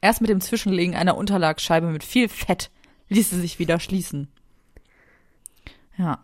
[0.00, 2.70] Erst mit dem Zwischenlegen einer Unterlagsscheibe mit viel Fett
[3.08, 4.28] ließ sie sich wieder schließen.
[5.98, 6.22] Ja.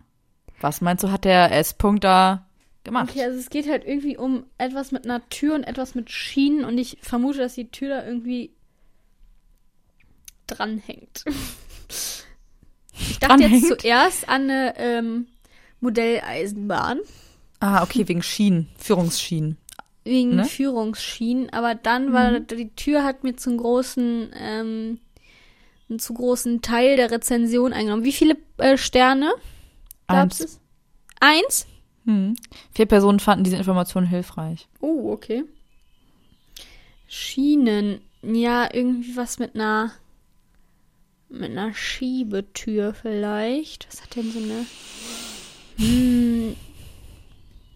[0.60, 2.46] Was meinst du, hat der S-Punkt da
[2.84, 3.10] gemacht?
[3.10, 6.64] Okay, also es geht halt irgendwie um etwas mit einer Tür und etwas mit Schienen
[6.64, 8.54] und ich vermute, dass die Tür da irgendwie
[10.46, 11.24] dranhängt.
[13.11, 13.80] Ich dachte jetzt Dranhängt?
[13.80, 15.26] zuerst an eine ähm,
[15.80, 17.00] Modelleisenbahn
[17.61, 19.57] Ah, okay, wegen Schienen, Führungsschienen.
[20.05, 20.44] wegen Ne?
[20.44, 24.98] Führungsschienen, aber dann war die Tür hat mir zum großen ähm,
[25.88, 28.05] einen zu großen Teil der Rezension eingenommen.
[28.05, 29.32] Wie viele äh, Sterne
[30.09, 30.40] Eins.
[30.40, 30.61] es?
[31.20, 31.66] Eins?
[32.05, 32.34] Hm.
[32.72, 34.68] Vier Personen fanden diese Information hilfreich.
[34.80, 35.44] Oh, okay.
[37.07, 38.00] Schienen.
[38.22, 39.92] Ja, irgendwie was mit einer
[41.32, 43.86] mit einer Schiebetür vielleicht.
[43.90, 44.66] Was hat denn so eine?
[45.78, 46.56] Hm.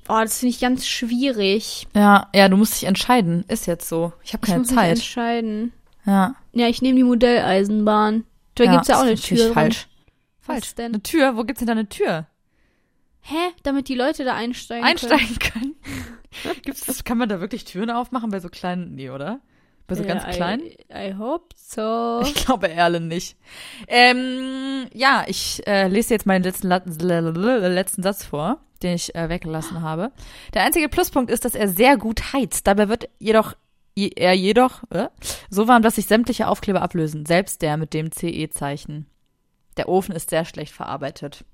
[0.09, 1.89] Oh, das finde ich ganz schwierig.
[1.95, 3.45] Ja, ja, du musst dich entscheiden.
[3.49, 4.13] Ist jetzt so.
[4.23, 4.91] Ich habe Ich keine muss mich Zeit.
[4.97, 5.73] entscheiden.
[6.05, 6.37] Ja.
[6.53, 8.25] Ja, ich nehme die Modelleisenbahn.
[8.55, 9.45] Da ja, gibt's ja auch eine Tür.
[9.47, 9.53] dran.
[9.55, 9.89] Falsch.
[10.45, 10.75] Was Falsch.
[10.77, 10.93] denn?
[10.95, 11.37] Eine Tür?
[11.37, 12.27] Wo gibt's denn da eine Tür?
[13.23, 13.35] Hä?
[13.65, 15.13] Damit die Leute da einsteigen können.
[15.13, 15.75] Einsteigen können.
[16.63, 17.03] Gibt's das?
[17.03, 18.95] Kann man da wirklich Türen aufmachen bei so kleinen?
[18.95, 19.41] Nee, oder?
[19.87, 20.63] Bei so Äh, ganz kleinen?
[20.63, 22.21] I, I hope so.
[22.23, 23.37] Ich glaube Erlen nicht.
[23.89, 29.83] Ähm, ja, ich äh, lese jetzt meinen letzten, letzten Satz vor, den ich äh, weggelassen
[29.83, 30.13] habe.
[30.55, 32.67] Der einzige Pluspunkt ist, dass er sehr gut heizt.
[32.67, 33.55] Dabei wird jedoch
[33.97, 35.09] je, er jedoch äh,
[35.51, 39.07] so warm, dass sich sämtliche Aufkleber ablösen, selbst der mit dem CE-Zeichen.
[39.77, 41.45] Der Ofen ist sehr schlecht verarbeitet.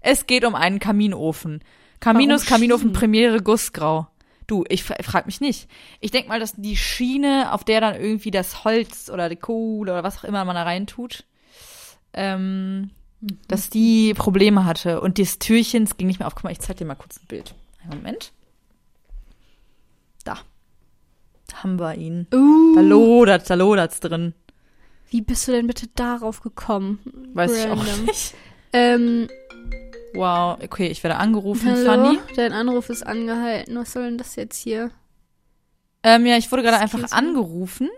[0.00, 1.64] Es geht um einen Kaminofen.
[2.00, 2.92] Caminus Warum Kaminofen?
[2.92, 4.06] Premiere Gussgrau.
[4.46, 5.68] Du, ich fra frag mich nicht.
[6.00, 9.92] Ich denk mal, dass die Schiene, auf der dann irgendwie das Holz oder die Kohle
[9.92, 11.24] oder was auch immer man da reintut,
[12.12, 12.90] ähm,
[13.48, 15.00] dass die Probleme hatte.
[15.00, 16.34] Und das Türchen, es ging nicht mehr auf.
[16.36, 17.54] Guck mal, ich zeig dir mal kurz ein Bild.
[17.82, 18.32] Einen Moment.
[20.24, 20.38] Da.
[21.48, 22.26] Da haben wir ihn.
[22.34, 24.34] Uh, Da lodert's, da lodert's drin.
[25.10, 26.98] wie bist du denn bitte darauf gekommen?
[27.34, 28.04] Weiß ich auch Random.
[28.06, 28.34] nicht.
[28.72, 29.28] Ähm,
[30.16, 31.84] Wow, okay, ich werde angerufen, hallo?
[31.84, 32.18] Fanny.
[32.36, 33.76] Dein Anruf ist angehalten.
[33.76, 34.90] Was soll denn das jetzt hier?
[36.02, 37.88] Ähm, ja, ich wurde gerade einfach angerufen.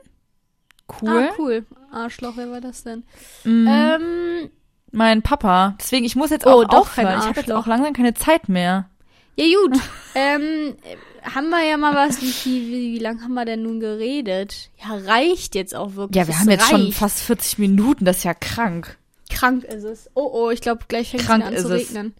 [1.02, 1.28] Cool.
[1.30, 1.66] Ah, cool.
[1.92, 3.04] Arschloch, wer war das denn?
[3.44, 4.50] Mm, Ähm,
[4.90, 5.76] mein Papa.
[5.80, 7.20] Deswegen, ich muss jetzt Oh, auch doch kein aufhören.
[7.20, 8.88] Ich habe jetzt auch langsam keine Zeit mehr.
[9.36, 9.78] ja gut.
[10.14, 10.76] ähm,
[11.22, 14.70] haben wir ja mal was, wie, wie, wie lange haben wir denn nun geredet?
[14.82, 16.16] Ja, reicht jetzt auch wirklich.
[16.16, 16.94] Ja, wir Es haben jetzt schon reicht.
[16.98, 18.04] fast 40 Minuten.
[18.04, 18.96] Das ist ja krank.
[19.28, 20.10] Krank ist es.
[20.14, 21.70] Oh, oh, ich glaube, gleich fängt es an zu ist es.
[21.70, 22.14] regnen.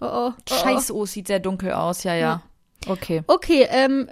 [0.00, 0.08] Oh, oh.
[0.08, 0.54] oh, oh.
[0.54, 2.04] Scheiße, oh, es sieht sehr dunkel aus.
[2.04, 2.42] Ja, ja.
[2.86, 3.22] Okay.
[3.26, 4.08] Okay, ähm,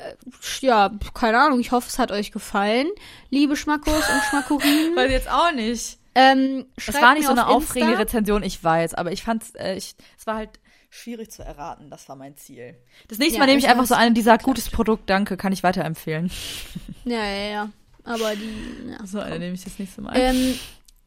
[0.60, 2.88] ja, keine Ahnung, ich hoffe, es hat euch gefallen,
[3.30, 4.96] liebe Schmackos und Schmackorinen.
[4.96, 5.98] Weiß jetzt auch nicht.
[6.16, 8.02] ähm, Es schreibt war nicht so eine auf aufregende Insta.
[8.02, 10.50] Rezension, ich weiß, aber ich fand's, äh, ich, es war halt
[10.90, 11.90] schwierig zu erraten.
[11.90, 12.74] Das war mein Ziel.
[13.06, 14.56] Das nächste Ja, Mal nehme ich einfach so eine, die sagt, klappt.
[14.56, 16.30] gutes Produkt, danke, kann ich weiterempfehlen.
[17.04, 17.70] Ja, ja, ja.
[18.02, 19.06] Aber die, ja.
[19.06, 20.12] So eine nehme ich das nächste Mal.
[20.16, 20.58] Ähm,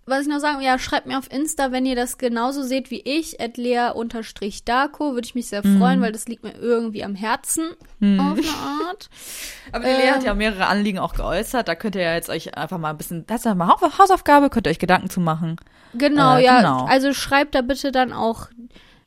[0.10, 3.02] was ich noch sagen, ja, schreibt mir auf Insta, wenn ihr das genauso seht wie
[3.02, 8.38] ich, lea-darko, würde ich mich sehr freuen, weil das liegt mir irgendwie am Herzen, auf
[8.38, 9.10] eine Art.
[9.72, 11.68] Aber die Lea hat ja mehrere Anliegen auch geäußert.
[11.68, 13.98] Da könnt ihr ja jetzt euch einfach mal ein bisschen, das ist ja mal Hau-
[14.00, 15.58] Hausaufgabe, könnt ihr euch Gedanken zu machen.
[15.94, 16.58] Genau, Äh, ja.
[16.58, 16.86] genau.
[16.86, 18.48] Also schreibt da bitte dann auch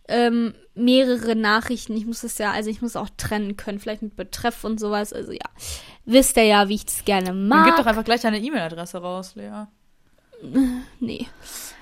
[0.09, 1.97] ähm, mehrere Nachrichten.
[1.97, 5.13] Ich muss es ja, also ich muss auch trennen können, vielleicht mit Betreff und sowas.
[5.13, 5.47] Also ja,
[6.05, 7.67] wisst ihr ja, wie ich es gerne Dann mag.
[7.67, 9.67] gib doch einfach gleich deine E-Mail-Adresse raus, Lea.
[11.01, 11.27] nee.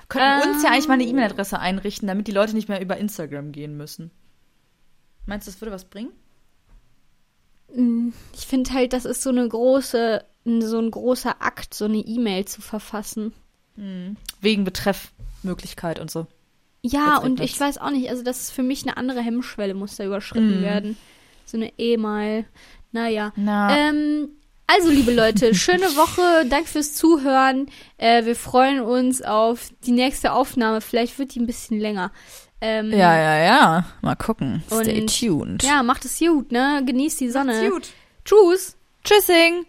[0.09, 0.73] Könnten uns ja Ähm.
[0.73, 4.11] eigentlich mal eine E-Mail-Adresse einrichten, damit die Leute nicht mehr über Instagram gehen müssen.
[5.25, 6.11] Meinst du, das würde was bringen?
[8.33, 12.43] Ich finde halt, das ist so eine große, so ein großer Akt, so eine E-Mail
[12.45, 13.33] zu verfassen.
[14.41, 16.27] Wegen Betreffmöglichkeit und so.
[16.83, 19.95] Ja, und ich weiß auch nicht, also das ist für mich eine andere Hemmschwelle, muss
[19.95, 20.63] da überschritten Mhm.
[20.63, 20.97] werden.
[21.45, 22.45] So eine E-Mail.
[22.91, 23.31] Naja.
[23.37, 23.75] Na.
[23.77, 24.29] Ähm,
[24.73, 26.45] also, liebe Leute, schöne Woche.
[26.47, 27.67] Danke fürs Zuhören.
[27.97, 30.81] Äh, wir freuen uns auf die nächste Aufnahme.
[30.81, 32.11] Vielleicht wird die ein bisschen länger.
[32.61, 33.85] Ähm, Ja, ja, ja.
[34.01, 34.63] Mal gucken.
[34.67, 35.63] Stay tuned.
[35.63, 36.83] Ja, macht es gut, ne?
[36.85, 37.69] Genießt die Sonne.
[37.69, 37.89] gut.
[38.23, 38.77] Tschüss.
[39.03, 39.65] Tschüssing.